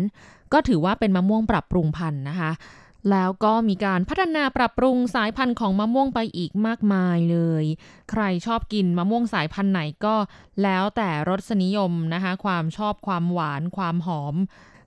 [0.54, 2.52] ก็ถือว่าเป็นมะม่วงปรับปรุงพันธุ์นะคะ
[3.12, 7.64] แล้วก็มีการพัฒนาปรับปรุงสายพันธุ์ของมะม่วงไปอีกมากมายเลย
[8.12, 10.16] ใครชอบกินมะม่วงสายพันธุ์ไหนก็
[10.64, 14.36] แล้วแต่รสนิยมนะคะ ความชอบความหวานความหอม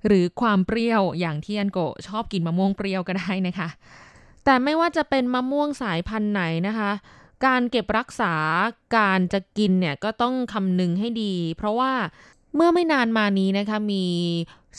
[0.06, 1.78] หรือความเปรี้ยวอย่างที่อันโก
[2.08, 3.68] ชอบกินมะม่วงเปรี้ยวก็ได้นะคะ
[4.44, 6.90] แต่ไม่ว่าจะเป็นมะม่วงสายพันธุ์ไหนนะคะ
[7.46, 8.34] การเก็บรักษา
[8.96, 11.92] การจะกินเนี่ยก็ต้องคำนึงให้ดี เพราะว่า
[12.54, 14.04] เมื่อไม่นานมานี้นะคะมี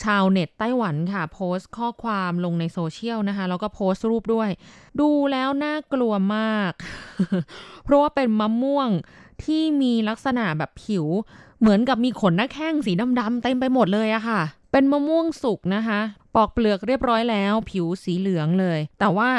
[0.02, 4.50] ชาวเน็ตไต้หวันค่ะ โพสต์ข้อความลงในโซเชียลนะคะ แล้วก็โพสต์รูปด้วย
[5.00, 6.72] ดูแล้วน่ากลัวมาก
[7.84, 8.88] เพราะว่าเป็นมะม่วง
[9.44, 11.06] ที่มีลักษณะแบบผิว
[11.60, 14.40] เหมือนกับมีขนหน้าแข้งสีดำๆเต็มไปหมดเลยอะค่ะ
[14.72, 16.00] เป็นมะม่วงสุกนะคะ
[16.34, 19.30] ปอกเปลือกเรียบร้อยแล้ว ผิวสีเหลืองเลย แต่ว่า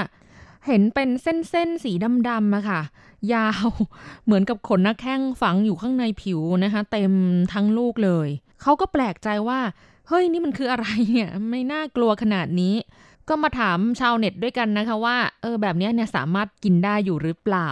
[0.68, 1.92] เห็นเป็นเส้นๆสี
[2.30, 2.82] ดำๆอะค่ะ
[3.34, 3.68] ยาว
[4.26, 7.12] เหมือนกับขนหน้าแข้งฝังอยู่ข้างในผิวนะคะ เต็ม
[7.54, 8.28] ทั้งลูกเลย
[8.62, 9.60] เขาก็แปลกใจว่า
[10.08, 12.76] เฮ้ยนี่มันคืออะไรเนี่ยไม่น่ากลัวขนาดนี้
[13.30, 17.70] ก็มาถามชาวเน็ตด้วยกันนะคะว่าเออแบบนี้เนี่ยสามารถกินได้อยู่หรือเปล่า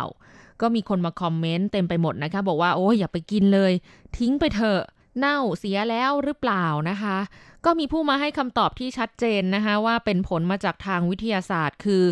[0.62, 3.72] ก็มีคนมาคอมเมนต์เต็มไปหมดนะคะ บอกว่าโอ้ยอย่าไปกินเลย
[4.18, 4.82] ทิ้งไปเถอะ
[5.18, 7.18] เน่าเสียแล้วหรือเปล่านะคะ
[7.66, 12.04] ก็มีผู้มาให้คำตอบที่ชัดเจนนะคะ ว่าเป็นผลมาจากทางวิทยาศาสตร์คือ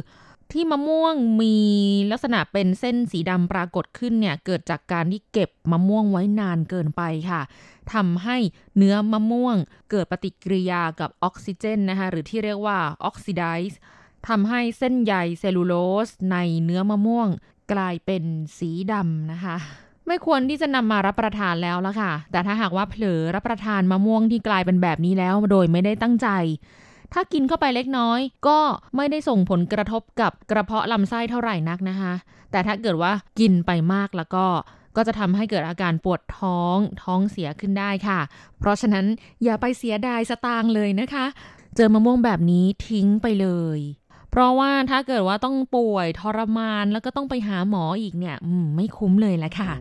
[0.52, 1.56] ที่มะม่วงมี
[2.12, 7.42] ลักษณะเป็นเส้นสีดำปรากฏขึ้นเนี่ยเกิดจากการที่เก็บมะม่วงไว้นานเกินไปค่ะ
[7.94, 8.38] ทำให้
[8.78, 9.56] เนื้อมะม่วง
[9.92, 13.80] เกิดปฏิกิริยากับออกซิเจนนะคะหรือที่เรียกว่าออกซิไดซ์
[14.28, 15.74] ทำให้เส้นใยเซลลูโล
[16.08, 17.28] สในเนื้อมะม่วง
[17.74, 18.24] กลายเป็น
[18.58, 19.58] สีดำนะคะ
[20.08, 26.28] ไม่ควรที่จะนำมารับประทานแล้วละค่ะ แต่ถ้าหากว่าเผลอรับประทานมะม่วงที่กลายเป็นแบบนี้แล้วโดยไม่ได้ตั้งใจ
[27.14, 28.60] ถ้ากินเข้าไปเล็กน้อย ก็
[28.96, 32.14] ไม่ได้ส่งผลกระทบกับกระเพาะลำไส้เท่าไหร่นักนะคะ
[32.52, 34.46] แต่ถ้าเกิดว่ากินไปมากแล้วก็
[34.96, 38.20] ก็จะทำให้เกิดอาการปวดท้องท้องเสียขึ้นได้ค่ะ
[38.60, 39.06] เพราะฉะนั้น
[39.44, 41.26] อย่าไปเสียดายสตางค์เลยนะคะ
[41.76, 43.80] เจอมะม่วงแบบนี้ทิ้งไปเลย
[44.32, 48.36] เพราะว่าถ้าเกิดว่าต้องป่วยทรมานแล้วก็ต้องไปหาหมออีกเนี่ย
[48.76, 49.72] ไม่คุ้มเลยแหละค่ะ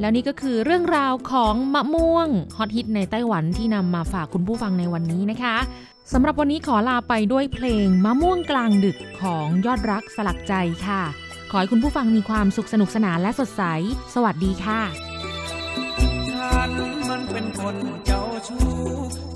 [0.00, 5.56] แล้วนี่ก็คือเรื่องราวของมะม่วงฮอตฮิตในไต้หวันที่นำมาฝากคุณผู้ฟังในวันนี้นะคะ
[6.12, 10.54] สำหรับวันนี้ขอลาไปด้วยเพลงมะม่วงกลางดึกของยอดรักสลักใจ
[10.86, 11.02] ค่ะ
[11.50, 13.62] ขอให้คุณผู้ฟังมีความสุขสนุกสนานและสดใส
[14.14, 14.80] สวัสดีค่ะ
[16.30, 16.70] ฉัน
[17.08, 18.70] มันเป็นคนเจ้าชู้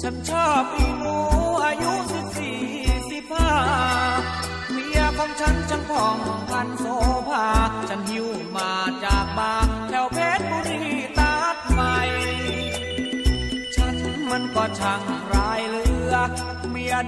[0.03, 1.17] ฉันชอบอีหมู
[1.65, 2.61] อายุสิบสี่
[3.11, 3.51] สิบห้า
[4.73, 6.19] เมียของฉันจังผ่อง
[6.51, 6.87] พันโซ
[7.29, 7.47] ภา
[7.89, 8.27] ฉันหิว
[8.57, 8.73] มา
[9.05, 10.83] จากบางแถวเพชรบุรี
[11.19, 11.97] ตัดใหม่
[13.77, 13.97] ฉัน
[14.31, 15.03] มันก็ช่าง
[15.33, 16.15] ร้ายเหลือ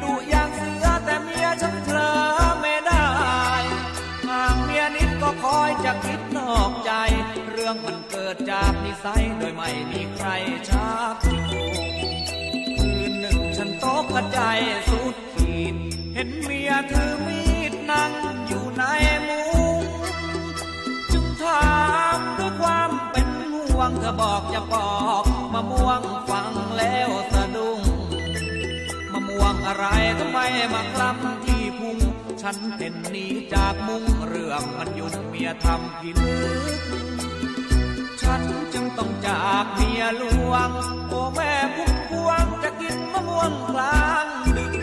[0.03, 2.11] ดุอย่างเสือแต่เมียฉันเพลอ
[2.61, 3.07] ไม่ได้
[4.29, 6.93] ห่างเมียนิดก็คอยจะคิดนอกใจ
[7.51, 10.29] เรื่องมันเกิดจากนิสัยโดยไม่มีใคร
[10.69, 11.75] ชักจูง
[12.81, 14.41] คืนหนึ่งฉันตกกระใจ
[14.89, 15.77] สุดขีด
[16.15, 18.13] เห็นเมียถือมีดนั่ง
[18.47, 18.85] อยู่ใน
[19.29, 19.43] มุ
[19.79, 19.81] ง
[21.13, 21.69] จึงถา
[22.17, 24.89] มด้วยความเป็นห่วงเธอบอกจะปอ
[25.23, 26.53] กมะม่วงฟัง
[29.69, 29.87] อะไร
[30.21, 30.39] ทำไม
[30.75, 31.99] มาคล้ำที่พุง
[32.43, 36.37] ฉันเห็นหนีจากมุ้งเรื่องมันยุ่งเมียทำพิลึ
[36.79, 36.81] ก
[38.23, 40.71] ฉันจึงต้องจากเมียหลวง
[41.09, 44.27] โอ้แม่พุ่มพวงจะกินมะม่วงกลาง
[44.57, 44.75] ดึก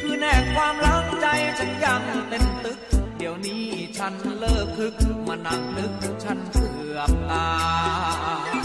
[0.00, 1.26] คือแน่ความหลังใจ
[1.58, 2.78] ฉันยังเต้นตึก
[3.16, 3.66] เดี๋ยวนี้
[3.98, 4.94] ฉันเลิกคึก
[5.28, 5.92] มานั่งนึก
[6.24, 7.48] ฉันเกือบตา
[8.56, 8.57] ย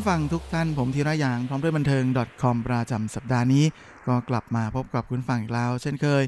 [0.00, 2.04] ผู้ฟังทุกท่านผมธีระยางพร้อมด้วยบันเทิง
[2.42, 3.64] .com ประจำสัปดาห์นี้
[4.06, 6.22] ก็กลับมาพบกับคุณฟังอีกแล้ว เช่นเคย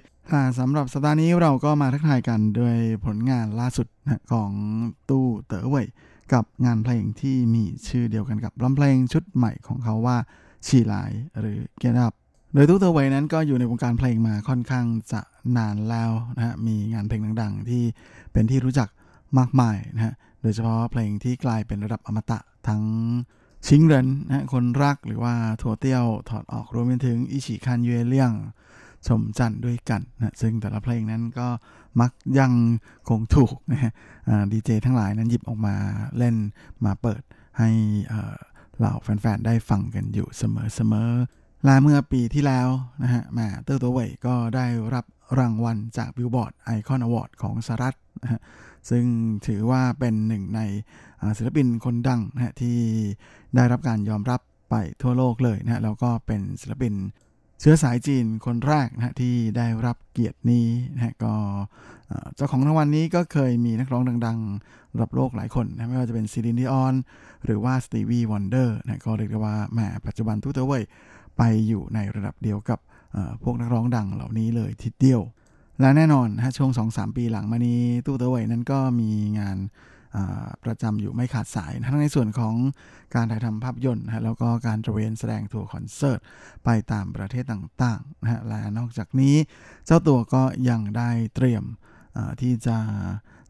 [0.59, 3.87] สำหรับสัปดาห์นี้เราก็มาทักทายกันด้วยผลงานล่าสุด
[4.33, 4.51] ของ
[5.11, 5.87] ตู้เต๋อเว่ย
[6.33, 10.17] กับงานเพลงที่มีชื่อเดียวกันกับลำเพลงชุดใหม่ของเขาว่า
[10.67, 11.11] ชีลาย
[11.41, 12.13] หรือ Get Up
[12.55, 15.21] โดยตู้เต๋อเว่ยนั้นก็อยู่ในวงการเพลงมาค่อนข้างจะ
[15.57, 17.83] นานแล้วนะฮะ มีงานเพลงดัง ๆ ที่
[18.33, 18.89] เป็นที่รู้จัก
[19.39, 22.85] มากมายนะฮะ โดยเฉพาะเพลงที่กลายเป็นระดับอมตะทั้ง
[23.67, 28.33] ชิงเหรินนะคนรักหรือว่าถั่วเตี้ยวถอดออกรวมไปถึงอิชิคันเยเลี่ยง
[29.07, 31.49] ชมจันด้วยกันนะซึ่งแต่ละเพลงนั้นก็
[32.01, 32.53] มักยัง
[33.09, 33.93] คงถูกนะฮะ
[34.53, 35.75] ดีเจทั้งหลายนั้นหยิบออกมา
[36.19, 36.37] เล่น
[36.85, 37.23] มาเปิด
[37.59, 37.71] ให้
[38.79, 42.69] เหล่าแฟนๆ ได้ฟังกันอยู่เสมอๆและเมื่อปีที่แล้ว
[43.03, 45.05] นะฮะมาเตอร์ตัวเว่ยก็ได้รับ
[45.39, 48.41] รางวัลจาก Billboard Icon Award ของสหรัฐนะฮะ
[48.91, 49.05] ซึ่ง
[49.47, 50.61] ถือว่าเป็นหนึ่งใน
[51.37, 52.79] ศิลปินคนดังนะที่
[53.57, 56.95] ได้รับการยอมรับไปทั่วโลกเลยนะฮะแล้วก็เป็นศิลปิน
[57.61, 61.35] เชื้อสายจีนคนแรกนะฮะที่ได้รับเกียรตินี้นะฮะก็
[62.35, 66.95] เจ้าของรางวัลนนี้ก็เคยมีนักร้องดังๆระดับโลกหลายคนนะไม่ว่าจะเป็น Celine Dion
[67.45, 70.83] หรือว่า Stevie Wonder นะก็เรียกได้ว่าแหมปัจจุบันทุกเตเว่ย
[71.37, 72.79] ไปอยู่ในระดับเดียวกับ
[73.43, 75.23] พวกนักร้องดังเหล่านี้เลยทีเดียว
[75.81, 79.57] และแน่นอนฮะช่วง 2-3 ปีหลังมานี้ตู้เตเว่ยนั้นก็มีงาน
[80.65, 82.55] ประจำอยู่ไม่ขาดสายทั้งในส่วนของ
[83.15, 86.21] การถ่ายทำภาพยนตร์นะแล้วก็การตระเวนแสดงทัวร์คอนเสิร์ต
[86.65, 89.37] ไปตามประเทศต่างๆนะฮะและนอกจากนี้
[89.87, 91.65] เจ้าตัวก็ยังได้เตรียม
[92.41, 92.77] ที่จะ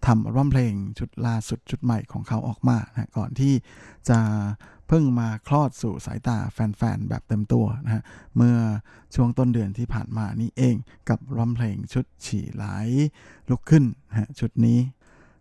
[0.07, 3.55] ทำอัลบั้มเพลงชุดล่าสุดชุดใหม่ของเขาออกมานะก่อนที่
[4.09, 4.19] จะ
[4.89, 8.03] เพิ่งมาคลอดสู่สายตาแฟนๆ แบบเต็มตัวนะฮะ
[8.37, 8.57] เมื่อ
[9.15, 10.77] ช่วงต้นเดือนที่ผ่านมานี่เอง
[11.09, 12.65] กับร้องเพลงชุด起來
[13.51, 14.79] ลุกขึ้นนะฮะชุดนี้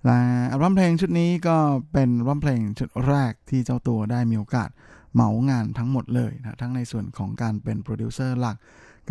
[0.06, 0.20] และ
[0.52, 1.58] อัลบั้มเพลงชุดนี้ก็
[1.94, 4.70] เป็นอัลบั้มเพลงชุดแรกที่เจ้าตัวได้มีโอกาส
[5.14, 8.58] เหมางานทั้งหมดเลยนะทั้งในส่วนของการเป็นโปรดิวเซอร์หลัก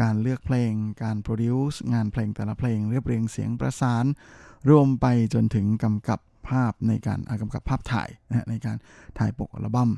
[0.01, 0.73] การเลือกเพลง
[1.03, 4.05] การ produce งานเพลงแต่ละเพลงเรียบเรียงเสียงประสาน
[4.71, 8.77] รวมไปจนถึงกำกับภาพในการกำกับภาพถ่ายนะในการ
[9.19, 9.91] ถ่ายปกอัลบั้ม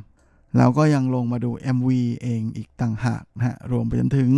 [0.56, 1.88] แล้วก็ยังลงมาดู MV
[2.22, 4.30] เองอีกต่างหากนะฮะ รวมไปจนถึง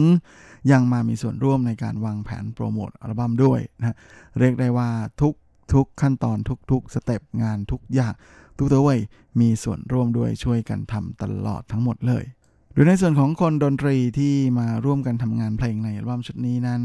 [0.70, 3.96] ยังมามีส่วนร่วมในการวางแผนโปรโมทอัลบั้มด้วยนะ
[4.38, 4.88] เรียกได้ว่า
[5.20, 5.34] ทุก
[5.74, 6.38] ทุกขั้นตอน
[6.70, 8.14] ทุกๆสเต็ปงานทุกอย่าง
[8.58, 9.00] ทุกตัวเวย
[9.40, 12.24] มีส่วนร่วมด้วยช่วยกันทำตลอดทั้งหมดเลย
[12.72, 16.82] โดยในส่วนของคนดนตรีที่มาร่วมกันทำงานเพลงในอัลบั้มชุดนี้นั้น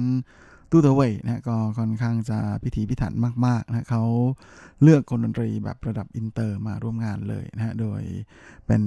[0.71, 3.13] ตู้เต๋อเหว่ยนะก็ค่อนข้างจะพิถีพิถัน
[3.45, 4.03] มากๆนะเขา
[4.83, 8.01] เลือกคนดนตรีแบบระดับอินเตอร์มาร่วมงานเลยนะฮะโดย
[8.67, 8.81] เป็น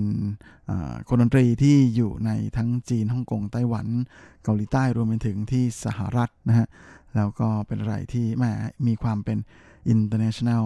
[1.09, 3.87] คนดนตรีที่อยู่ในทั้งจีนฮ่องกงไต้หวัน
[4.45, 6.67] เกาหลีใต้รวมไปถึงที่สหรัฐนะฮะ
[7.17, 8.45] แล้วก็เป็นอะไรที่แหม
[8.87, 9.39] มีความเป็น
[9.89, 10.63] international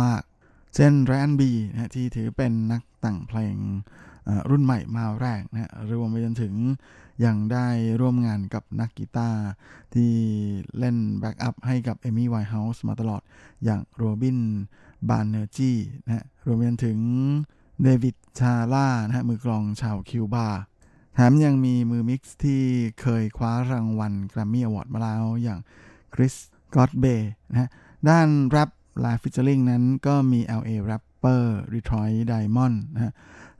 [0.00, 3.56] มาก ๆ เช่นแรนบีนะที่ถือเป็นนักแต่งเพลง
[4.50, 6.54] รุ่นใหม่มาแรงนะรวมไปจนถึง
[7.24, 7.66] ยังได้
[8.00, 9.42] ร่วมงานกับนักกีตาร์
[9.94, 10.12] ที่
[10.78, 13.22] เล่น backup ให้กับ Amy Winehouse มาตลอด
[13.64, 14.38] อย่าง Robin
[15.08, 15.72] Banerjee
[16.04, 16.98] นะรวมไปจนถึง
[17.82, 20.48] เดวิดชาล่านะฮะมือกลองชาวคิวบา
[21.14, 22.62] แถมยังมีมือ mix ที่
[23.00, 25.58] เคยคว้ารางวัล Grammy Award มาแล้วอย่าง
[26.14, 26.34] คริส
[26.74, 27.68] กอตเบย์นะ
[28.08, 28.70] ด้านแรป
[29.00, 31.42] featuring นั้นก็มี LA Rapper
[31.74, 33.12] Detroit Diamond นะฮะ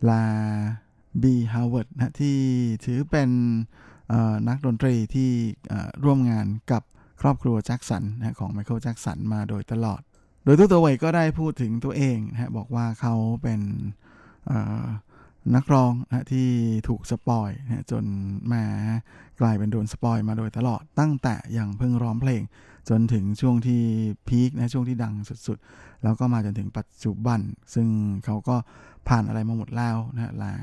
[0.09, 0.23] ลา
[1.23, 2.39] บีฮาวเวิร์ดนะที่
[2.85, 3.31] ถือเป็น
[4.49, 5.31] นักดนตรีที่
[6.05, 6.83] ร่วมงานกับ
[7.21, 10.01] ครอบครัว Jackson นะของ Michael Jackson มาโดยตลอด
[10.45, 13.61] โดยตู้เต๋อเหว่ยก็ได้พูดถึงตัวเองนะบอกว่าเขาเป็น
[15.55, 16.49] นักร้องนะที่
[16.89, 18.05] ถูก spoil นะจน
[18.53, 18.65] มา
[19.41, 22.43] กลายเป็นโดน spoil มาโดยตลอดตั้งแต่ยังเพิ่งร้องเพลง
[22.89, 23.83] จนถึงช่วงที่
[24.29, 25.15] peak นะช่วงที่ดัง
[25.47, 27.41] สุดๆ แล้วก็มาจนถึงปัจจุบัน
[27.75, 27.89] ซึ่ง
[28.25, 28.57] เขาก็
[29.09, 30.55] ผ่านอะไรมาหมดแล้วนะแล้ว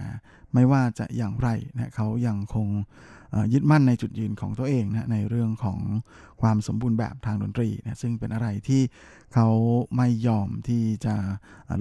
[0.54, 2.68] ไม่ว่าจะอย่างไรนะเขายังคง
[3.54, 5.80] ยึดมั่นในจุดยืนของตัวเองนะในเรื่องของ
[6.42, 8.82] ความสมบูรณ์แบบทางดนตรีนะซึ่งเป็นอะไรที่
[9.34, 9.48] เขา
[9.96, 11.16] ไม่ยอมที่จะ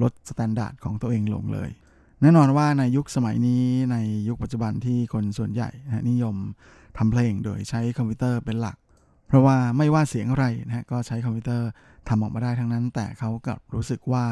[0.03, 1.71] ลด standard ของตัวเองลงเลย
[2.23, 3.97] แน่นอนว่าในยุคสมัยนี้ใน
[4.29, 6.37] ยุคปัจจุบันที่คนส่วนใหญ่นะนิยม
[6.99, 8.77] ทำเพลงโดยใช้คอมพิวเตอร์เป็นหลัก
[9.29, 11.69] เพราะว่าไม่ว่าเสียงอะไรนะก็ใช้คอมพิวเตอร์
[12.09, 14.27] ทำออกมาได้ทั้งนั้น แต่เขากลับรู้สึกว่า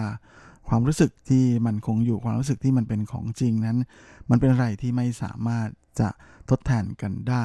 [0.69, 3.79] ความรู้สึกที่มันคงอยู่ความรู้สึกที่มันเป็นของจริงนั้น
[4.31, 5.69] มันเป็นอะไรที่ไม่สามารถ
[6.01, 6.09] จะ
[6.51, 7.45] ทดแทนกันได้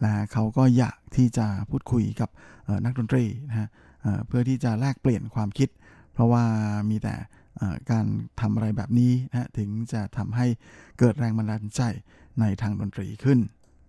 [0.00, 2.28] และเขาก็อยากที่จะพูดคุยกับ
[2.84, 3.68] นักดนตรีนะฮะ
[4.26, 5.68] เพื่อที่จะแลกเปลี่ยนความคิด
[6.14, 6.44] เพราะว่า
[6.90, 7.14] มีแต่
[7.90, 8.06] การ
[8.40, 10.46] ทำอะไรแบบนี้นะถึงจะทำให้
[10.98, 11.82] เกิดแรงบันดาลใจ
[12.40, 13.38] ในทางดนตรีขึ้น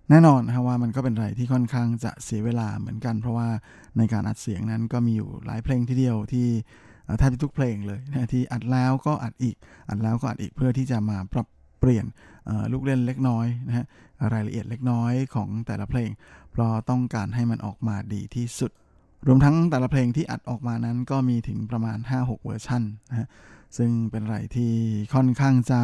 [0.10, 3.50] แน่นอนนะว่ามันก็เป็นอะไรที่ค่อนข้างจะเสียเวลาเหมือนกัน เพราะว่า
[3.98, 6.48] ในการอัดเสียงนั้นก็มีอยู่หลายเพลงทีเดียวที่
[7.20, 9.56] แทบจะทุกเพลงเลยนะที่อัดแล้วก็อัดอีก
[9.90, 11.48] อัดแล้วก็อัดอีกเพื่อที่จะมาปรับ
[11.80, 12.06] เปลี่ยน
[12.72, 13.86] ลูกเล่นเล็กน้อยนะฮะ
[14.34, 16.10] รายละเอียดเล็กน้อยของแต่ละเพลง
[16.52, 18.72] เพราะต้องการให้มันออกมาดีที่สุด
[19.28, 23.28] รวมทั้งแต่ละเพลงที่อัดออกมานั้นก็มีถึงประมาณ 5-6 เวอร์ชันนะฮะ
[23.78, 24.72] ซึ่งเป็นอะไรที่
[25.14, 25.82] ค่อนข้างจะ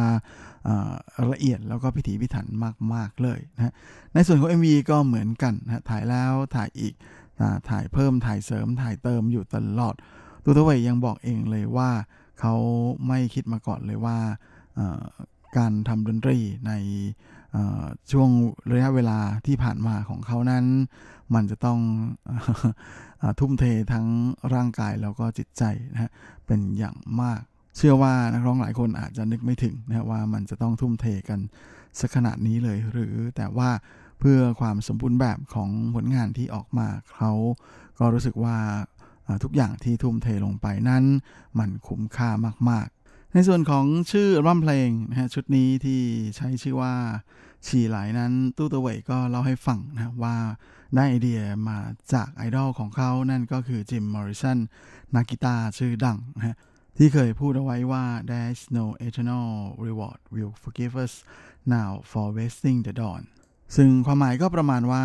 [1.32, 2.46] ละเอียดแล้วก็พิถีพิถัน
[2.94, 3.74] มาก ๆ เลยนะ
[4.14, 6.94] ในส่วนของ MV ก็เหมือนกันนะถ่ายแล้วถ่ายอีก
[7.70, 9.94] ถ่ายเพิ่มถ่ายเสริมถ่ายเติมอยู่ตลอด
[10.44, 11.90] ตูตเวยยังบอกเองเลยว่า
[12.40, 12.54] เขา
[13.06, 14.18] ไม่คิดมาก่อนเลยว่า
[15.56, 16.72] การทำดนตรีใน
[18.12, 18.30] ช่วง
[18.72, 20.64] ระยะเวลาที่ผ่านมาของเขานั้น
[21.34, 21.78] มันจะต้อง
[23.22, 24.06] อทุ่มเททั้ง
[24.54, 25.62] ร่างกายแล้วก็จิตใจ
[25.92, 26.10] นะ
[26.46, 27.40] เป็นอย่างมาก
[27.76, 31.40] เชื่อว่านักร้องหลายคนอาจจะนึกไม่ถึงนะว่ามันจะต้องทุ่มเทกัน
[32.00, 33.70] สักขนาดนี้เลย หรือแต่ว่า
[34.20, 37.32] เพื่อความสมบูรณ์แบบของผลงานที่ออกมาเขา
[37.98, 38.56] ก็รู้สึกว่า
[39.44, 41.04] ทุกอย่างที่ทุ่มเทลงไปนั้น
[41.58, 42.30] มันคุ้มค่า
[42.70, 46.00] มาก ๆ ในส่วนของชื่ออัลบั้มเพลงนะฮะชุดนี้ที่
[46.36, 46.94] ใช้ชื่อว่า
[47.66, 50.36] ฉี่ไหลนั้นตู้ตะเวยก็เล่าให้ฟังนะว่า
[50.94, 51.78] ได้ไอเดียมา
[52.12, 54.58] จากไอดอลของเขานั่นก็คือจิมมอริสัน
[55.14, 56.56] นักกีตาร์ชื่อดังนะฮะ
[56.96, 59.48] ที่เคยพูดเอาไว้ว่า there's no eternal
[59.86, 61.14] reward will forgive us
[61.76, 63.22] now for wasting the dawn
[63.76, 65.04] ซึ่งความหมายก็ประมาณว่า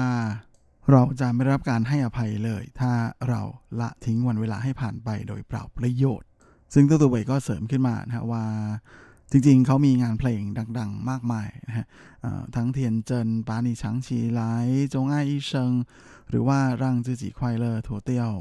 [0.91, 2.91] เราจะไม่รับการให้อภัยเลย ถ้า
[3.29, 3.41] เรา
[3.79, 6.27] ละทิ้งวันเวลาให้ผ่านไปโดยเปล่าประโยชน์
[6.73, 8.45] ซึ่งตัวตัวเวยก็เสริมขึ้นมานะว่า
[9.31, 10.41] จริงๆ เขามีงานเพลง
[10.79, 11.88] ดัง ๆ มากมายนะฮะ
[12.55, 14.41] ทั้งเทียนเจินปานีชังชีไล
[14.93, 15.71] จงอ้ายอีเชิง
[16.29, 18.31] หรือว่าร่างจือจีควายเลอถั่วเตี้ยว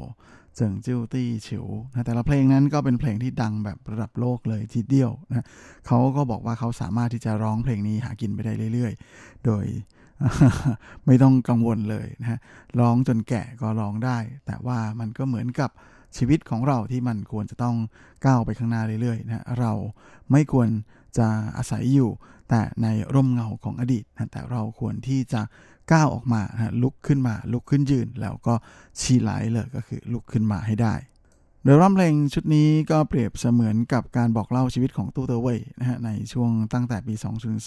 [0.57, 5.45] เจิงจิ้วตี้ฉิวนะแต่ละเพลงนั้นก็เป็นเพลงที่ดังแบบระดับโลกเลยทีเดียวนะ
[5.87, 9.65] เขาก็บอกว่าเขาสามารถที่จะร้องเพลงนี้หากินไปได้เรื่อย ๆ โดย
[11.05, 12.39] ไม่ต้องกังวลเลยนะฮะ
[12.79, 15.69] ร้องจนแก่ก็ร้องได้ แต่ว่ามันก็เหมือนกับ
[16.17, 17.75] ชีวิตของเราที่มันควรจะต้อง
[18.25, 19.71] ก้าวไปข้างหน้าเรื่อยๆนะเรา
[20.31, 20.69] ไม่ควร
[21.17, 21.27] จะ
[21.57, 22.11] อาศัยอยู่
[22.49, 25.41] แต่ในร่มเงาของอดีตนะแต่เราควรที่จะ
[25.91, 28.53] ก้าวออกมานะลุกขึ้นมาลุกขึ้นยืน แล้วก็
[28.99, 30.95] ชีไหลเลยก็คือลุกขึ้นมาให้ได้
[31.63, 37.13] โดยร่ำเพลงชุดนี้ก็เปรียบเสมือนกับการบอกเล่าชีวิตของตู้เตอร์เว่ยนะฮะในช่วงตั้งแต่ปี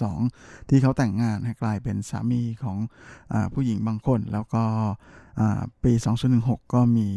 [0.09, 2.77] 2002 ที่เขาแต่งงานกลายเป็นสามีของ
[3.33, 4.64] อผู้หญิงบางคน แล้วก็
[5.85, 5.93] ปี
[6.33, 7.09] 2016 ก็มี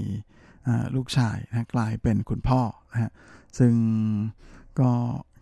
[0.95, 3.12] ลูกชายนะกลายเป็นคุณพ่อนะฮะ
[3.60, 3.74] ซึ่ง
[4.80, 4.91] ก็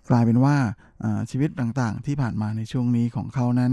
[0.09, 0.55] กลายเป็นว่า
[1.31, 3.71] ชีวิตต่างๆ ที่ผ่านมาในช่วงนี้ของเขานั้น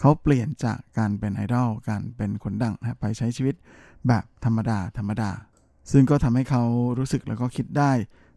[0.00, 3.54] เขาเปลี่ยนจากการเป็นไอดอลการเป็นคนดังนะไปใช้ชีวิต
[4.08, 5.30] แบบธรรมดาธรรมดา
[5.92, 6.62] ซึ่งก็ทำให้เขา
[6.98, 7.92] รู้สึกแล้วก็คิดได้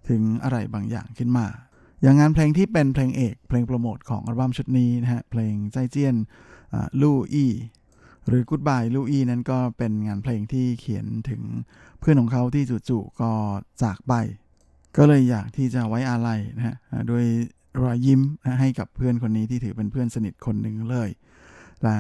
[0.10, 1.48] ถึงอะไรบางอย่างขึ้นมา
[2.02, 6.16] อย่างงานเพลงที่เป็นเพลงเอก เพลงโปรโมทของอัลบั้มชุดนี้นะฮะเพลงใจเจียน
[7.02, 7.52] ลู่อี้
[8.28, 11.42] หรือ Goodbye ลู่อี้นั้นก็เป็นงานเพลงที่เขียนถึง
[12.00, 13.32] เพื่อนของเขาที่จู่ๆก็
[13.84, 14.14] จากไป
[14.98, 16.76] ก็เลยอยากที่จะไว้อาลัยนะฮะ
[17.08, 17.24] โดย
[17.82, 21.10] รอยยิ้มนะให้กับเพื่อนคนนี้ที่ถือเป็นเพื่อนสนิทคนหนึ่งเลย
[21.84, 21.98] และ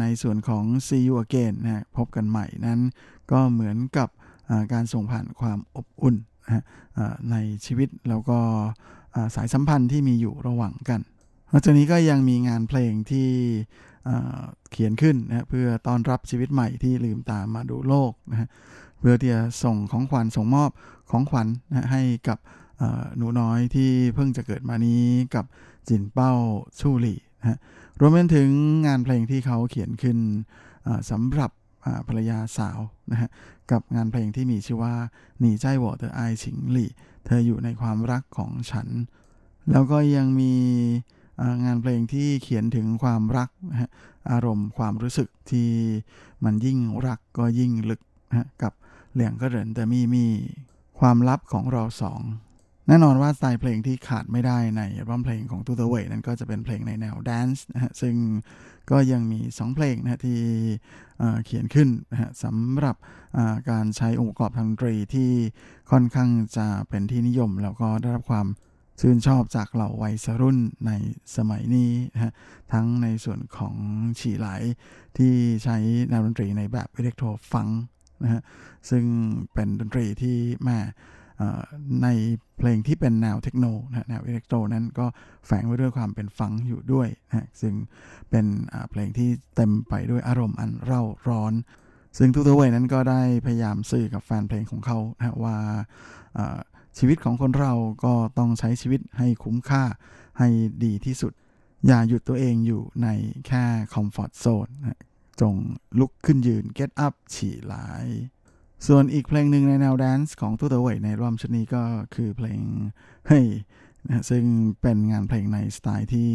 [0.00, 2.80] ในส่วนของ See You Again นะพบกันใหม่นั้น
[3.32, 4.08] ก็เหมือนกับ
[4.72, 6.16] การส่งผ่านความอบอุ่น
[6.46, 6.64] นะ
[7.30, 7.36] ใน
[7.66, 8.38] ชีวิตแล้วก็
[9.34, 11.00] สายสัมพันธ์ที่มีอยู่ระหว่างกัน
[11.50, 13.28] นอกจากนี้ก็ยังมีงานเพลงที่
[14.70, 18.48] เขียนขึ้นนะเพื่อต้อนรับชีวิตใหม่ที่ลืมตามาดูโลกนะ
[19.00, 20.70] เพื่อที่จะส่งของขวัญส่งมอบ
[21.10, 22.38] ของขวัญนะให้กับ
[23.16, 25.44] หนูน้อยที่เพิ่งจะเกิดมานี้กับ
[25.88, 26.32] จินเป้า
[26.80, 27.58] ชู่หลี่นะ
[28.00, 28.50] รวมไปถึง
[28.86, 30.18] งานเพลงที่เขาเขียนขึ้น
[31.10, 31.50] สำหรับ
[32.08, 32.78] ภรรยาสาว
[33.10, 33.30] นะฮะ
[33.70, 34.94] กับงานเพลงที่มีชื่อว่า
[35.40, 36.90] หนีใจวอเธอร์ไอชิงหลี่
[37.26, 38.88] เธออยู่ในความรักของฉัน
[39.70, 40.52] แล้วก็ยังมี
[41.64, 43.90] งานเพลงที่เขียนถึงความรักนะฮะ
[44.30, 45.68] อารมณ์ความรู้สึกที่
[46.44, 48.72] มันยิ่งรักก็ยิ่งลึกนะกับ
[49.14, 50.26] 兩個人的秘密
[51.00, 52.20] ความลับของเราสอง
[52.88, 58.14] แน่นอนว่าสไตล์เพลงที่ขาดไม่ได้ในอัลบั้มเพลงของตู้เต๋อเหว่ยนั้นก็จะเป็นเพลงในแนว dance นะฮะซึ่ง
[58.90, 60.40] ก็ยังมี 2 เพลงนะที่
[61.44, 62.96] เขียนขึ้นนะฮะสำหรับ
[63.70, 65.30] การใช้องค์ประกอบทางดนตรีที่
[65.90, 68.46] ค่อนข้างจะเป็นที่นิยม แล้วก็ได้รับความ
[69.00, 70.92] ชื่นชอบจากเหล่าวัยรุ่นใน
[71.36, 72.32] สมัยนี้นะฮะ
[72.72, 73.74] ทั้งในส่วนของ
[74.20, 74.48] ฉี่ไหล
[75.16, 75.32] ที่
[75.64, 75.76] ใช้
[76.08, 77.68] แนวดนตรีในแบบอิเล็กโทรฟัง
[78.24, 78.42] นะฮะ
[78.90, 79.04] ซึ่ง
[79.54, 80.78] เป็นดนตรีที่แม่
[82.02, 82.08] ใน
[82.58, 85.06] เพลงที่เป็นแนวเทคโนนะแนวอิเล็กโทรนั้นก็
[85.46, 87.74] แฝงไว้ด้วยความเป็นฟังอยู่ด้วยนะซึ่ง
[88.30, 88.46] เป็น
[88.90, 91.52] เพลงที่เต็มไปด้วยอารมณ์อันเร่าร้อน
[92.18, 95.56] ซึ่งตู้เต๋อเหว่ยนั้นก็ได้พยายามสื่อกับแฟนเพลงของเขานะว่า
[96.98, 97.72] ชีวิตของคนเรา
[98.04, 99.84] ก็ต้องใช้ชีวิตให้คุ้มค่า
[100.38, 100.48] ให้
[100.84, 101.32] ดีที่สุด
[101.86, 103.08] อย่าหยุดตัวเองอยู่ใน
[103.46, 103.64] แค่
[103.94, 104.68] comfort zone
[105.40, 105.54] จง
[106.00, 108.06] ลุกขึ้นยืน get up 起來
[108.86, 111.82] ส่วนอีกเพลงหนึ่งในแนว dance ของตู้เต๋อเหว่ยในรอบชุดนี้ก็
[112.14, 112.60] คือเพลง
[113.26, 113.46] เฮ้ย
[114.08, 114.44] นะซึ่ง
[114.80, 116.30] เป็นงานเพลงในสไตล์ที่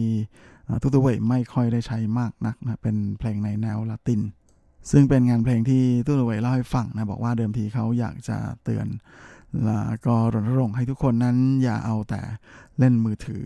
[0.81, 4.21] ตู้เตอเวยไม่ค่อยได้ใช้มากนักนะเป็นเพลงในแนวละติน
[4.91, 8.87] ซึ่งเป็นงานเพลงที่ตู้เตอเวยเล่าให้ฟังนะบอกว่าเดิมทีเขาอยากจะเตือน
[9.65, 12.21] แล้วก็รณรงค์ให้ทุกคนนั้นอย่าเอาแต่
[12.79, 13.43] เล่นมือถือ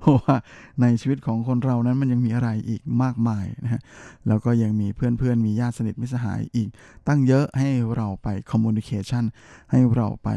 [0.00, 0.34] เพราะว่า
[0.82, 3.82] ในชีวิตของคนเรานั้นมันยังมีอะไรอีกมากมายนะฮะ
[4.28, 6.68] แล้วก็ยังมีเพื่อนๆ มีญาติสนิทมิสหายอีก
[7.08, 9.24] ตั้งเยอะให้เราไปคอมมูนิเคชัน
[9.70, 10.28] ให้เราไป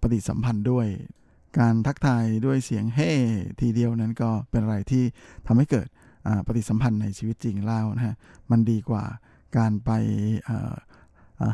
[0.00, 0.86] ปฏิสัมพันธ์ด้วย
[1.58, 3.12] การทักทายด้วยเสียงเฮ่
[3.60, 5.04] ทีเดียวนั้นก็เป็นอะไรที่
[5.46, 5.88] ทำให้เกิด
[6.46, 8.14] ปฏิสัมพันธ์ในชีวิตจริงแล้วนะฮะ
[8.50, 9.04] มันดีกว่า
[9.56, 9.90] การไป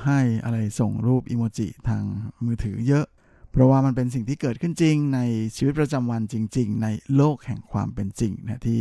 [0.05, 2.03] ให้อะไรส่งรูปอิโมจิทาง
[2.45, 3.07] มือถือเยอะ
[3.57, 5.21] เพราะว่ามันเป็นสิ่งที่เกิดขึ้นจริงใน
[5.57, 8.79] ชีวิตประจำวันจริง ๆ ในโลกแห่งความเป็นจริงนะที่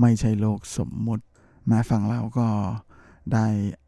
[0.00, 1.24] ไม่ใช่โลกสมมุติ
[1.66, 2.48] แม้ฟังแล้วก็
[3.32, 3.46] ได้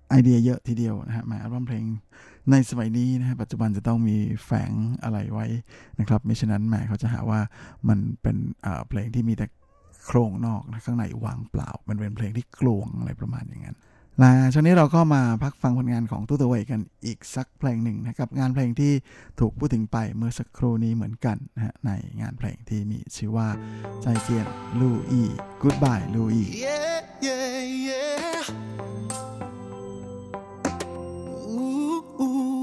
[0.09, 1.85] ไอเดียเยอะทีเดียวนะฮะแม้อัลบั้มเพลง
[2.51, 4.73] ในสมัยนี้นะฮะปัจจุบันจะต้องมีแฝง
[5.03, 5.47] อะไรไว้
[6.01, 7.41] นะครับไมิฉะนั้นแหมเขาจะหาว่า
[7.89, 8.37] มันเป็น
[8.89, 9.47] เพลงที่มีแต่
[10.05, 13.77] โครงนอกนะข้างในวางเปล่า มันเป็นเพลงที่กลวงอะไรประมาณอย่างนั้น
[14.23, 18.93] นะช่วงนี้เราก็มาพักฟังผลงานของตู้ตะเวยกันอีกสักเพลงหนึ่งนะครับ งานเพลงที่
[19.41, 21.91] ถูกพูดถึงไปเมื่อสักครู่นี้เหมือนกันนะฮะใน
[22.21, 23.49] งานเพลงที่มีชื่อว่า
[24.03, 24.47] ใจเจียน
[24.81, 25.23] ลูอี
[25.61, 27.59] กูดบายลูอี Yeah, yeah,
[27.89, 28.43] yeah.
[31.49, 32.56] Ooh, ooh.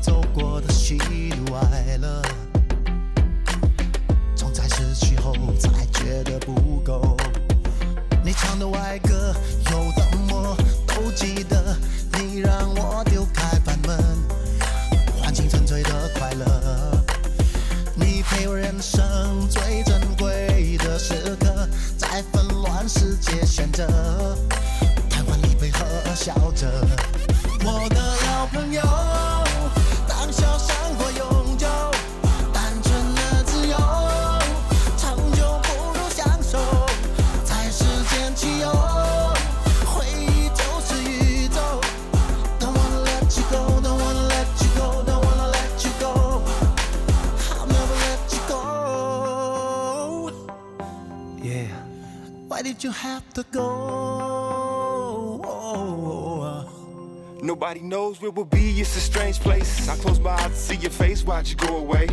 [0.00, 2.22] 走过的喜怒哀乐，
[4.34, 7.16] 总在失去后才觉得不够。
[8.24, 9.34] 你唱的歪歌，
[9.70, 11.69] 有的我都记得，
[52.90, 53.68] you have to go?
[57.40, 59.88] Nobody knows where we'll be, it's a strange place.
[59.88, 62.08] I close my eyes to see your face, watch you go away.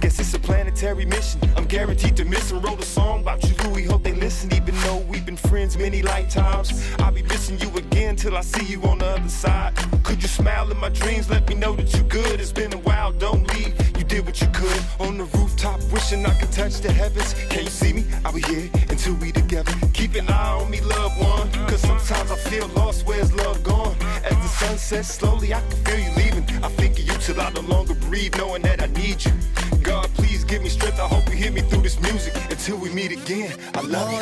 [0.00, 1.42] Guess it's a planetary mission.
[1.56, 3.84] I'm guaranteed to miss and wrote a song about you, Louis.
[3.84, 6.72] Hope they listen, even though we've been friends many lifetimes.
[6.98, 9.74] I'll be missing you again till I see you on the other side.
[10.04, 11.28] Could you smile in my dreams?
[11.28, 12.40] Let me know that you're good.
[12.40, 13.91] It's been a while, don't leave.
[14.12, 17.32] Did what you could on the rooftop, wishing I could touch the heavens.
[17.48, 18.04] Can you see me?
[18.26, 19.72] I'll be here until we together.
[19.94, 21.50] Keep an eye on me, loved one.
[21.66, 23.06] Cause sometimes I feel lost.
[23.06, 23.96] Where's love gone?
[24.22, 26.44] As the sun sets slowly, I can feel you leaving.
[26.62, 29.32] I think of you till I no longer breathe, knowing that I need you.
[29.82, 31.00] God, please give me strength.
[31.00, 33.56] I hope you hear me through this music until we meet again.
[33.72, 34.18] I love you.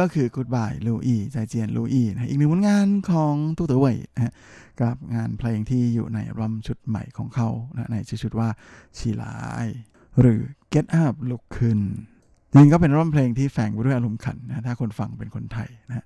[0.00, 4.32] ก็คือ Goodbye ลูอีใจเจียนลูอีนะอีกหนึ่งผลงานของตู้เต๋อเว่ยนะ
[4.80, 8.48] กับงานเพลงที่อยู่ในอัมชุดใหม่ของเขานะในชื่อชุดว่า
[8.98, 9.66] ชีลาย
[10.20, 10.40] หรือ
[10.72, 11.78] Get Up ลุกขึ้น
[12.50, 16.00] จริงก็เป็นอัมเพลงที่แฝงไปด้วยอารมณ์ขันนะถ้าคนฟังเป็นคนไทยนะฮ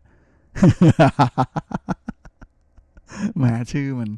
[3.37, 4.11] แหมชื่อมัน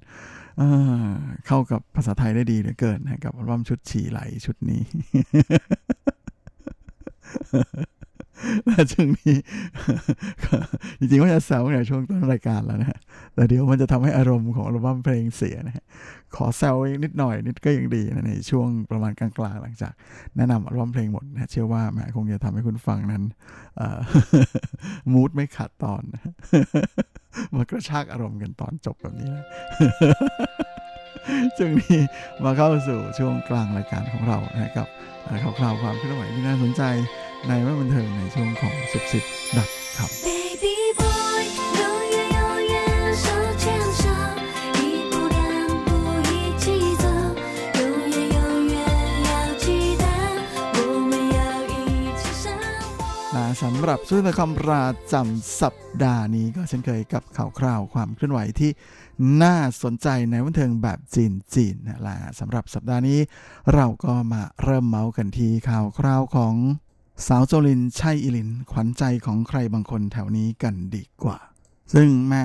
[1.46, 4.82] เข้ากับภาษาไทยได้ดีเหลือเกินนะกับอัมชุดฉีไหลชุดนี้
[8.92, 9.36] ช่วงนี้
[10.98, 12.98] จริงๆว่าจะแซวในช่วงต้นรายการแล้วนะฮะ
[13.34, 15.84] แต่เดี๋ยวมันจะทำให้อารมณ์ของอัลบั้มเพลงเสียนะฮะ
[16.36, 19.92] ขอแซวอีกนิดหน่อยนิดก็ยังดีนะในช่วงประมาณกลางๆ หลังจาก
[20.36, 23.22] แนะนำอัลบั้มเพลงหมดนะเชื่อว่าแหมคงจะทำให้คุณฟังนั้น
[25.12, 26.02] มูดไม่ขาดตอน
[27.54, 29.44] มากระชากอารมณ์กันตอนจบแบบนี้นะ
[31.56, 31.98] ช่วงนี้
[32.44, 34.88] มาเข้าสู่ช่วงกลางรายการของเรานะครับ
[35.42, 36.82] ข่าวคราวความเคลื่อนไหวที่น่าสนใจ
[37.48, 39.68] ในว่าบันเทิงในช่วงของสุขสิทธิ์ดับ
[39.98, 40.10] ขับ
[53.64, 55.74] สำหรับสุดคำปราจำสัป
[56.04, 58.70] ดาห์นี้ก็เช่นเคยกับข่าวคราวความเคลื่อนไหวที่
[59.42, 63.18] น่าสนใจในวันเทิงแบบจีนจีนนะล่ะสำหรับสัปดาห์นี้
[63.74, 66.54] เราก็มาเริ่มเมาส์กันที่ข่าวคราวของ
[67.24, 71.38] สาวโจลินช่อิลิน ขวัญใจของใครบางคนแถวนี้กันดีกว่า
[71.94, 72.42] ซึ่งแม่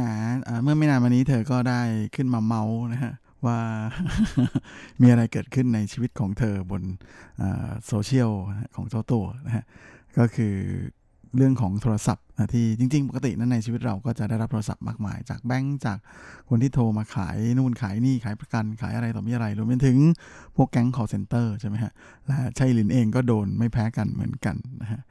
[0.63, 1.81] เมื่อไม่นานมานี้เธอก็ได้
[2.15, 3.13] ขึ้นมาเมาส์นะฮะ
[3.45, 3.59] ว่า
[5.01, 6.83] มีอะไรเกิดขึ้นในชีวิตของเธอบน
[7.87, 8.31] โซเชียล
[8.75, 9.65] ของเจ้าตัวนะฮะ
[10.17, 10.55] ก็คือ
[11.35, 15.97] เรื่องของโทรศัพท์นะที่จริง ๆ ปกตินั้นในชีวิตเราก็จะได้รับโทรศัพท์มากมาย จากแบงก์จาก
[16.49, 19.97] คนที่โทรมาขายนู่นขายนี่ขายประกันขายอะไรต่อมีอะไรรวมไปถึง
[20.55, 21.93] พวกแก๊ง call center ใช่ไหมฮะ
[22.27, 25.01] และชัยลินเองก็โดนไม่แพ้กันเหมือนกันนะฮะ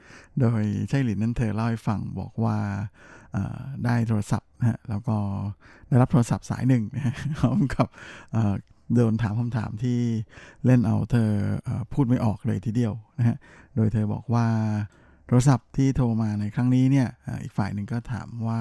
[0.40, 2.56] โดยชัยลินนั้นเธอเล่าให้ฟังบอกว่า
[3.84, 5.16] ได้โทรศัพท์นะฮะแล้วก็
[5.88, 7.86] ได้รับโทรศัพท์สายหนึ่งนะฮะพร้อมกับ
[8.94, 9.98] โดนถามคำถามที่
[10.66, 11.30] เล่นเอาเธอ
[11.92, 13.36] พูดไม่ออกเลยทีเดียวนะฮะ
[13.76, 14.46] โดยเธอบอกว่า
[15.32, 17.08] โทรศัพท์ที่โทรมาในครั้งนี้เนี่ย
[17.42, 18.60] อีกฝ่ายหนึ่งก็ถามว่า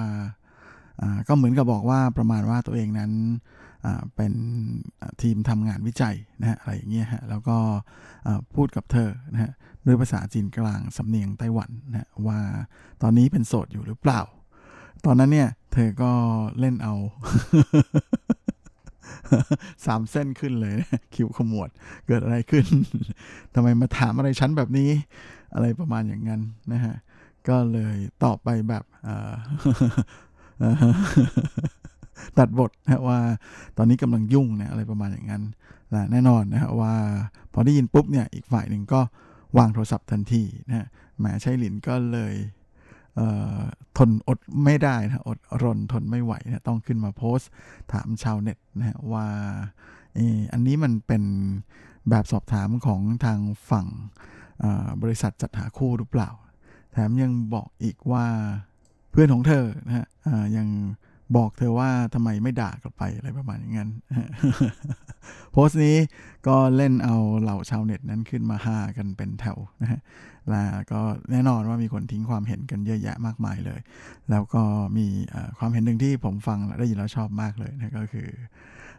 [1.28, 3.12] ก็เหมือนกับบอกว่าประมาณว่าตัวเองนั้น
[4.16, 4.32] เป็น
[5.22, 7.56] ทีมทำงานวิจัยนะฮะอะไรอย่างเงี้ยฮะแล้วก็
[8.54, 9.50] พูดกับเธอนะฮะ
[9.86, 12.40] ด้วยภาษาจีนกลางสำเนียงไต้หวันนะว่า
[13.02, 14.20] ตอนนี้เป็นโสดอยู่หรือเปล่า
[15.04, 16.12] ตอนนั้นเนี่ยเธอก็
[16.60, 16.94] เล่นเอา
[19.86, 21.68] สามเส้นขึ้นเลยนะคิวขมวด
[22.06, 22.66] เกิดอะไรขึ้น
[23.54, 24.90] ทำไมมาถามอะไรชั้นแบบนี้
[25.54, 26.40] อะไรประมาณอย่างนั้น
[26.72, 26.94] นะฮะ
[27.48, 28.84] ก็เลยตอบไปแบบ
[32.38, 33.18] ตัดบทนะว่า
[33.76, 35.42] ตอนนี้กำลังยุ่งเนี่ยอะไรประมาณอย่างนั้น
[35.90, 36.94] และแน่นอนนะฮะว่า
[37.52, 39.00] พอได้ยินปุ๊บเนี่ยอีกฝ่ายหนึ่งก็
[39.58, 40.86] วางโทรศัพท์ทันทีนะฮะ
[41.18, 42.34] แหมใช้หลินก็เลย
[43.98, 47.50] ทนอดไม่ได้นะอดรนทนไม่ไหวนะต้องขึ้นมาโพสต์
[47.92, 49.26] ถามชาวเน็ตนะฮะว่า
[50.52, 51.22] อันนี้มันเป็น
[52.10, 53.38] แบบสอบถามของทาง
[53.70, 53.86] ฝั่ง
[55.02, 56.30] บริษัทจัดหาคู่หรือเปล่า
[56.92, 58.26] แถมยังบอกอีกว่า
[59.10, 60.06] เพื่อนของเธอนะฮะ
[60.56, 60.68] ยัง
[61.36, 63.90] บอกเธอว่าทำไมไม่ด่ากลับไปอะไรประมาณอย่างนั้น
[65.52, 65.96] โพสต์นี้
[66.46, 70.00] ก็เล่นเอาเหล่าชาวเน็ตนั้นขึ้นมาห้ากันเป็นแถวนะฮะ
[70.50, 71.00] แล้วก็
[71.30, 73.80] แน่นอนว่ามีคนทิ้งความเห็นกันเยอะแยะมากมายเลย
[74.30, 74.62] แล้วก็
[74.98, 75.06] มี
[75.58, 78.28] ความเห็นหนึ่งที่ผมฟังและได้ยินแล้วชอบมากเลยนะก็คือ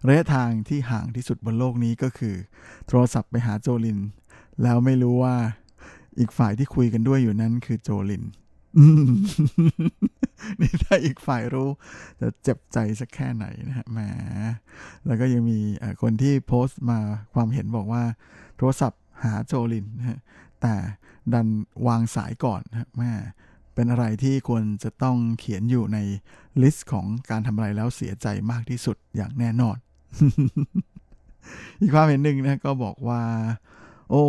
[0.08, 2.36] ระยะทางที่ห่างที่สุดบนโลกนี้ก็คือ
[2.88, 4.00] โทรศัพท์ไปหาโจลิน
[4.64, 5.36] แล้วไม่รู้ว่า
[6.20, 8.24] อีกฝ่ายที่คุยกันด้วยอยู่นั้นคือโจลิน
[10.62, 11.70] นี่ถ้าอีกฝ่ายรู้
[12.20, 14.00] จะเจ็บใจสักแค่ไหนนะฮะแหม
[15.06, 15.60] แล้วก็ยังมี
[16.02, 17.00] คนที่โพสต์มา
[17.34, 18.04] ความเห็นบอกว่า
[18.58, 20.20] โทรศัพท์หาโจลินนะ
[20.62, 20.74] แต่
[21.34, 21.48] ดัน
[21.88, 23.12] วางสายก่อนนะแม่
[23.76, 25.98] เป็นอะไรที่ควรจะต้องเขียนอยู่ใน
[26.62, 29.78] list ของการทำอะไรแล้วเสียใจมากที่สุดอย่างแน่นอน
[31.80, 33.22] อีกความเห็นหนึ่งนะก็บอกว่า
[34.12, 34.26] โอ้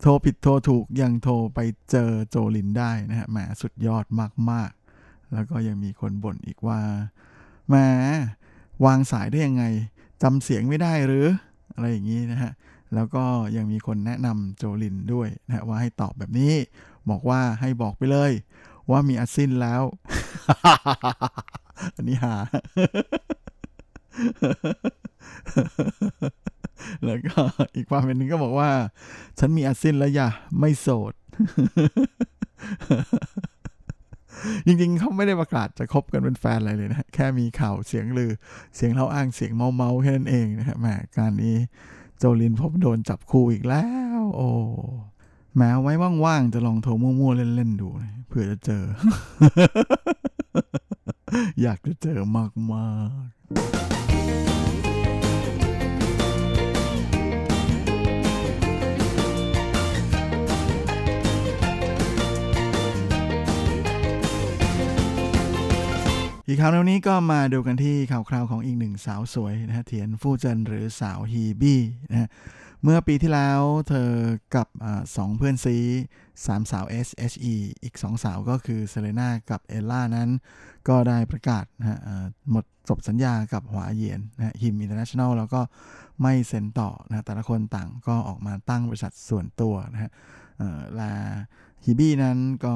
[0.00, 1.58] โทรผิดโทรถูกยังโทรไป
[1.90, 4.04] เจอ Jolin ได้นะฮะแหมสุดยอด
[4.50, 6.80] มากๆ แล้วก็ยังมีคนบ่นอีกว่า
[7.68, 7.74] แหม
[8.84, 9.64] วางสายได้ยังไง
[10.22, 11.26] จำเสียงไม่ได้หรือ
[11.74, 12.52] อะไรอย่างนี้นะฮะ
[12.94, 13.24] แล้วก็
[13.56, 16.54] ยังมีคนแนะนำ Jolin ด้วยนะว่าให้ตอบแบบนี้
[17.10, 18.32] บอกว่าให้บอกไปเลย
[18.90, 19.82] ว่ามีอาซินแล้ว
[21.96, 22.34] อันนี้หา
[27.04, 27.40] แล้วก็
[27.76, 28.70] อีกความเป็นหนึ่งก็บอกว่า
[29.38, 30.28] ฉันมีอาซินแล้วอย่า
[30.60, 31.12] ไม่โสด
[34.66, 38.32] จริงๆเขาไม่ได้ประกาศจะคบกันเป็นแฟนอะไรเลยนะ แค่มีข่าวเสียงลือ
[38.74, 41.56] เสียงเล่าอ้างเสียงเมาๆแค่นั้นเองนะฮะแหมการนี้
[42.18, 43.86] โจลินผมโดนจับคู่อีกแล้
[44.20, 44.48] ว โอ้
[45.56, 45.92] แม้ไว้
[46.24, 47.88] ว่างๆจะลองโทรมั่วๆเล่นๆดู
[48.28, 48.84] เผื่อจะเจอ
[51.62, 54.13] อยากจะเจอมากๆ
[66.48, 71.80] อีกข่าวนี้ก็มาดูกันที่ข่าวคราวของอีกหนึ่งสาวสวยนะฮะเทียนฟู่เจินหรือสาวฮีบี้
[72.10, 72.28] นะฮะ
[72.82, 74.10] เมื่อปีที่แล้วเธอ
[74.54, 74.86] กับอีก
[75.16, 75.76] สองเพื่อนซี้
[76.46, 80.30] สามสาว SHE อีกสองสาวก็คือเซเลน่ากับเอลล่านั้น
[80.88, 81.98] ก็ได้ประกาศนะฮะ
[82.50, 85.60] หมดจบสัญญากับหวาเยียนนะ HIM International แล้วก็
[86.22, 90.10] ไม่เซ็นต่อนะแต่ละคนต่างก็ออกมาตั้งบริษัทส่วนตัวนะฮะ
[90.96, 91.12] และ
[91.84, 92.74] ฮีบี้นั้นก็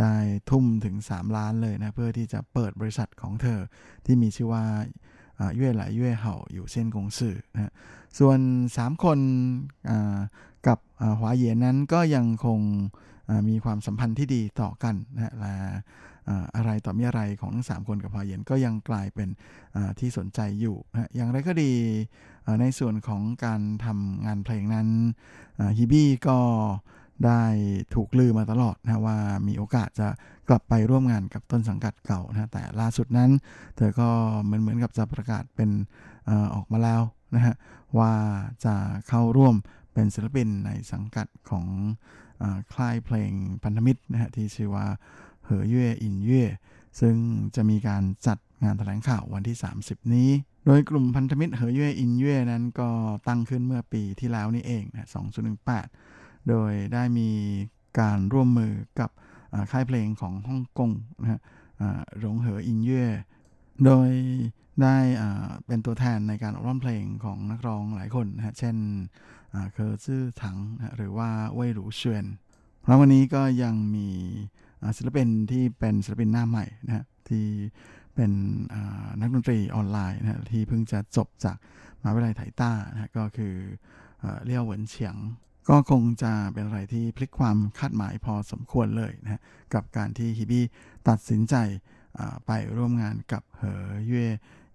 [0.00, 0.14] ได้
[0.50, 3.60] ทุ่มถึง 3 ล้านเลยนะ เพื่อที่จะเปิดบริษัทของเธอ
[4.06, 4.64] ที่มีชื่อว่า
[5.56, 7.72] เย่ไหลเย่เห่าอยู่เส้นกงสื่อนะ
[8.18, 8.38] ส่วน
[8.74, 9.18] 3 คน
[10.66, 10.78] กับ
[11.18, 12.60] หวาเยียนนั้นก็ยังคง
[13.48, 15.54] มีความสัมพันธ์ที่ดีต่อกันนะและ
[16.56, 19.28] อะไรต่อมีอะไรของทั้งสามคนกับหวเยียนก็ยังกลายเป็น
[19.98, 21.72] ที่สนใจอยู่นะอย่างไรก็ดี
[22.60, 24.88] ในส่วนของการทำงานเพลงนั้น
[25.76, 26.38] ฮิบี้ก็
[27.26, 27.42] ได้
[27.94, 30.08] ถูกลือมาตลอดนะว่ามีโอกาสจะ
[30.48, 33.30] กลับไปร่วมงานกับต้นสังกัดเก่านะแต่ล่าสุดนั้น
[33.76, 34.08] เธอก็
[34.42, 35.70] เหมือนเหมือนกับจะประกาศเป็น
[36.28, 37.02] อออกมาแล้ว
[37.34, 37.54] นะฮะ
[37.98, 38.12] ว่า
[38.64, 38.74] จะ
[39.08, 39.54] เข้าร่วม
[39.94, 41.66] เป็นศิลปินในสังกัดของ
[42.42, 42.44] อ
[42.74, 43.32] ค่ายเพลง
[43.64, 44.86] พันธมิตรนะฮะที่ชื่อว่า
[45.44, 46.44] เหอเย่อินเย่
[47.00, 47.14] ซึ่ง
[47.56, 50.30] จะมีการจัดงานแถลงข่าววันที่ 30 นี้
[50.66, 52.88] โดยกลุ่มพันธมิตรเหอเย่อินเย่นั้นก็
[53.28, 55.08] ตั้งขึ้นเมื่อปีที่แล้วนี่เองนะ
[55.62, 56.11] 2018
[56.48, 57.30] โดยได้มี
[58.00, 59.10] การร่วมมือกับ
[59.70, 60.90] ค่ายเพลงของฮ่องกง
[61.20, 61.40] นะฮะ
[62.18, 63.04] หลงเหออินเย่
[63.84, 64.10] โดย
[64.82, 64.96] ได้
[65.66, 68.76] เป็นตัวแทนในการร้องเพลงของนักร้องหลายคนนะฮะ เช่น
[69.72, 70.56] เคอร์ซื่อถัง
[70.96, 72.26] หรือว่าเว่ยหลูเชียน
[72.80, 74.08] เพราะวันนี้ก็ยังมี
[74.96, 77.46] ศิลปินที่เป็นศิลปินหน้าใหม่นะฮะที่
[78.14, 78.32] เป็น
[79.20, 81.56] นักดนตรีออนไลน์นะที่เพิ่งจะจบจาก
[82.00, 83.54] มหาวิทยาลัยไถต้านะก็คือ
[84.44, 85.16] เลี่ยวเหวินเฉียง
[85.68, 89.42] ก็คงจะเป็นอะไรที่พลิกความคาดหมายพอสมควรเลยนะ
[89.74, 90.64] กับการที่ฮิบี้
[91.08, 91.54] ตัดสินใจ
[92.46, 94.26] ไปร่วมงานกับเหอเย่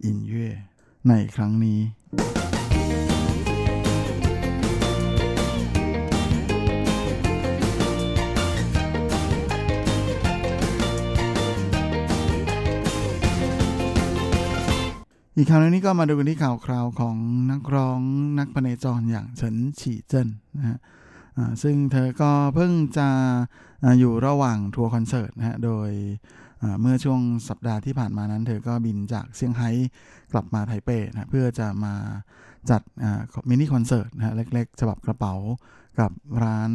[0.04, 0.48] อินเย่
[1.10, 1.80] ในครั้งนี้
[15.40, 17.18] อีกข่าวนึงนี้ก็มาดูกันที่ข่าวคราวของ
[17.52, 18.02] นักร้อง
[18.40, 20.28] นักพเนจรอย่างเฉินฉีเจิ้น
[20.58, 20.80] นะฮะ
[21.64, 23.10] ซึ่งเธอก็เพิ่งจะ
[24.00, 25.90] อยู่ระหว่างทัวร์คอนเสิร์ตนะฮะ โดย
[26.82, 29.70] เมื่อช่วงสัปดาห์ที่ผ่านมานั้น เธอก็บินจากเซี่ยงไฮ้
[30.32, 31.94] กลับมาไทเปนะเพื่อจะมา
[32.70, 32.82] จัด
[33.50, 35.34] มินิคอนเสิร์ตนะเล็กๆ ฉบับกระเป๋า
[36.00, 36.12] กับ
[36.44, 36.72] ร้าน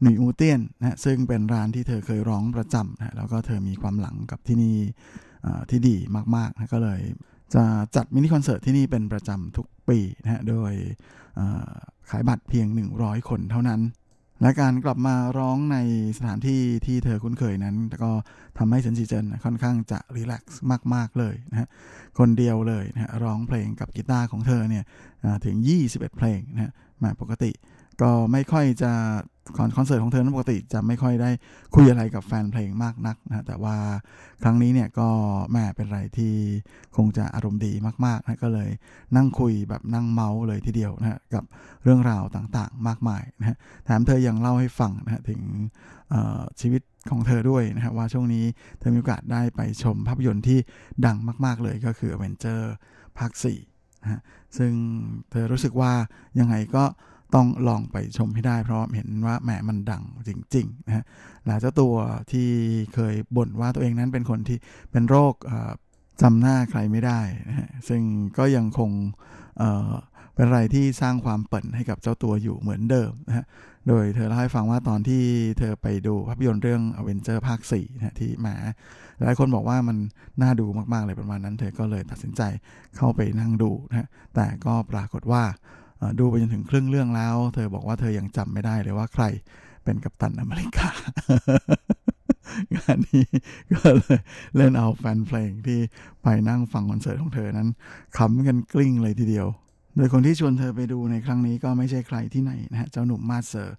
[0.00, 4.76] หนุ่ยอูเตียนนะซึ่งเป็นร้านที่เธอเคยร้องประจำนะแล้วก็เธอมีความหลังกับที่นี่
[5.70, 5.96] ที่ดี
[6.36, 7.02] มากๆนะก็เลย
[7.54, 7.64] จะ
[7.96, 10.72] จัดมินิคอนเสิร์ตที่นี่เป็นประจำทุกปีนะฮะ โดย
[12.10, 12.66] ขายบัตรเพียง
[12.98, 13.80] 100 คนเท่านั้น
[14.42, 15.78] และการกลับมาร้องใน
[16.16, 18.12] สถานที่ที่เธอคุ้นเคยนั้น ก็
[18.58, 20.62] ทำให้เฉินฉีเจิ้นค่อนข้างจะ relax
[20.94, 21.68] มาก ๆ เลยนะฮะ
[22.18, 24.84] คนเดียวเลยนะฮะ ร้องเพลงกับกีตาร์ของเธอเนี่ย
[25.44, 26.72] ถึง 21 เพลงนะฮะ
[27.02, 27.50] มาปกติ
[28.02, 28.92] ก็ไม่ค่อยจะ
[29.76, 31.30] คอนเสิร์ตของเธอนั้นปกติจะไม่ค่อยได้
[31.74, 33.76] คุยอะไรกับแฟนเพลงมากนักนะแต่ว่า
[34.42, 35.08] ครั้งนี้เนี่ยก็
[35.52, 36.34] แม่เป็นอะไรที่
[36.96, 37.72] คงจะอารมณ์ดี
[38.06, 38.70] มากๆนะก็เลย
[39.16, 41.44] นั่งคุยแบบนั่งเมาส์เลยทีเดียวนะกับ
[41.82, 45.40] เรื่องราวต่างๆมากมายนะฮะแถมเธอยังเล่าให้ฟังนะฮะถึง
[46.60, 48.44] ชีวิตของเธอด้วยนะฮะว่าช่วงนี้
[48.78, 50.58] เธอมีโอกาสได้ไปชมภาพยนตร์ที่
[51.06, 52.60] ดังมาก ๆ เลยก็คือ a v e n g e r
[53.18, 53.32] ภาค
[53.68, 54.20] 4นะฮะ
[54.58, 54.72] ซึ่ง
[55.30, 55.92] เธอรู้สึกว่า
[56.38, 56.84] ยังไงก็
[57.34, 61.04] ต้องลองไปชมให้ได้เพราะเห็นว่าแหมมันดังจริงๆนะฮะ
[61.46, 61.94] หลายเจ้าตัว
[62.32, 62.48] ที่
[62.94, 64.58] เคยบ่นว่าตัวเองนั้นเป็นคนที่
[64.92, 65.34] เป็นโรค
[66.22, 68.02] จำหน้าใครไม่ได้นะฮะซึ่ง
[68.38, 68.90] ก็ยังคง
[70.34, 73.44] เป็นอะไรที่สร้างความเปิ่นให้กับเจ้าตัวอยู่เหมือนเดิมนะฮะ
[73.88, 75.22] โดยเธอเล่าให้ฟังว่าตอนที่
[75.58, 78.48] เธอไปดูภาพยนตร์เรื่อง a v e n g e r ภาค4นะที่แหม
[79.22, 79.96] หลายคนบอกว่ามัน
[80.42, 82.42] น่าดูมากๆเลยประมาณนั้น เธอก็เลยตัดสินใจ
[82.96, 85.42] เข้าไปนั่งดูนะฮะแต่ก็ปรากฏว่า
[86.18, 89.24] ดูไปจนถึงครึ่งเรื่องแล้ว เธอบอกว่าเธอยังจำไม่ได้เลยว่าใคร
[89.84, 90.88] เป็นกัปตันอเมริกา
[92.76, 93.26] งานนี้
[93.72, 94.18] ก็เลย
[94.56, 95.78] เล่นเอาแฟนเพลงที่
[96.22, 97.68] ไปนั่งฟังคอนเสิร์ตของเธอนั้น
[98.16, 99.46] ขำกันกลิ้งเลยทีเดียว
[99.96, 103.76] โดยคนที่ชวนเธอไปดูในครั้งนี้ก็ไม่ใช่ใครที่ไหนนะฮะเจ้าหนุ่มมาเซอร์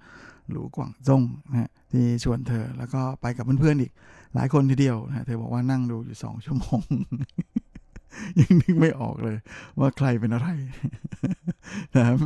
[0.51, 3.91] หลูกวางจงนะฮะที่ชวนเธอแล้วก็ไปกับเพื่อนๆอีก
[4.35, 6.81] หลายคนทีเดียวนะเธอบอกว่านั่งดูอยู่สองชั่วโมง
[8.39, 9.37] ยังนึกไม่ออกเลย
[9.79, 10.49] ว่าใครเป็นอะไร
[11.95, 12.17] นะครับ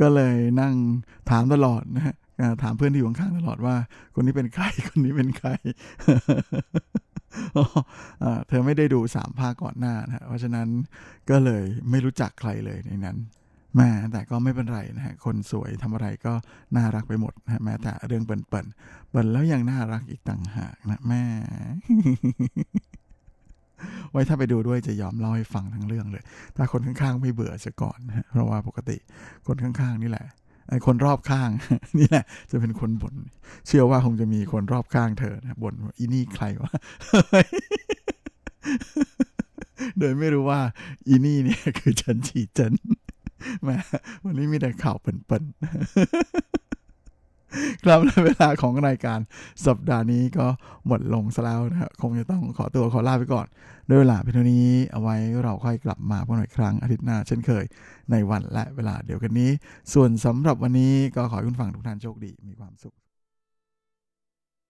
[0.00, 0.74] ก็เลยนั่ง
[1.30, 2.16] ถามตลอดนะฮะ
[2.62, 3.76] ถามเพื่อนที่อยู่ข้างๆตลอดว่า
[4.14, 5.50] คนนี้เป็นใคร คนนี้เป็นใคร
[8.48, 10.68] เธอไม่ได้ดูสามภาคก่อนหน้านะเพราะฉะนั้น
[11.30, 13.16] ก็เลยไม่รู้จักใครเลยในนั้น
[13.76, 16.32] แม่แต่ก็ไม่เป็นไรนะฮะ คนสวยทำอะไรก็
[16.76, 18.66] น่ารักไปหมดนะแม้แต่เรื่องเปิ่นเปิ่น
[19.10, 21.22] เปิ่นแล้วยังน่ารักอีกต่างหากนะแม่
[24.12, 26.22] ไว้ถ้าไปดูด้วยจะยอมเล่าให้ฟังทั้งเรื่องเลย
[26.56, 28.96] ถ้าคนข้างๆไม่เบื่อจะก่อนนะเพราะว่าปกติ
[29.46, 30.26] คนข้างๆนี่แหละ
[30.70, 31.50] ไอ้คนรอบข้าง
[31.98, 33.14] นี่แหละ จะเป็นคนบน่น
[33.66, 36.72] เชื่อว่าคงจะมีคนรอบข้างเธอนะบ่นอีนี่ใครวะ
[39.98, 40.60] โดยไม่รู้ว่า
[41.08, 42.74] อีนี่เนี่ยคือฉันฉีเจน
[43.64, 43.76] แม่
[44.24, 45.44] วันนี้มีแต่ข่าวเปิ่น
[47.84, 49.18] ครับในเวลาของรายการ
[49.66, 50.46] สัปดาห์นี้ก็
[50.86, 53.46] หมดลงซะแล้วนะครับคงจะต้องขอตัวขอลาไปก่อน
[53.88, 57.64] ด้วยเวลาเพียงเท่านี้เอาไว้เราค่อยกลับมาพบกันอีกครั้งอาทิตย์หน้าเช่นเคย
[58.10, 59.50] ในวันและเวลาเดียวกันนี้
[59.92, 62.94] ส่วนสำหรับวันนี้ก็ขอให้คุณฟังทุกท่านโชคดีมีความสุข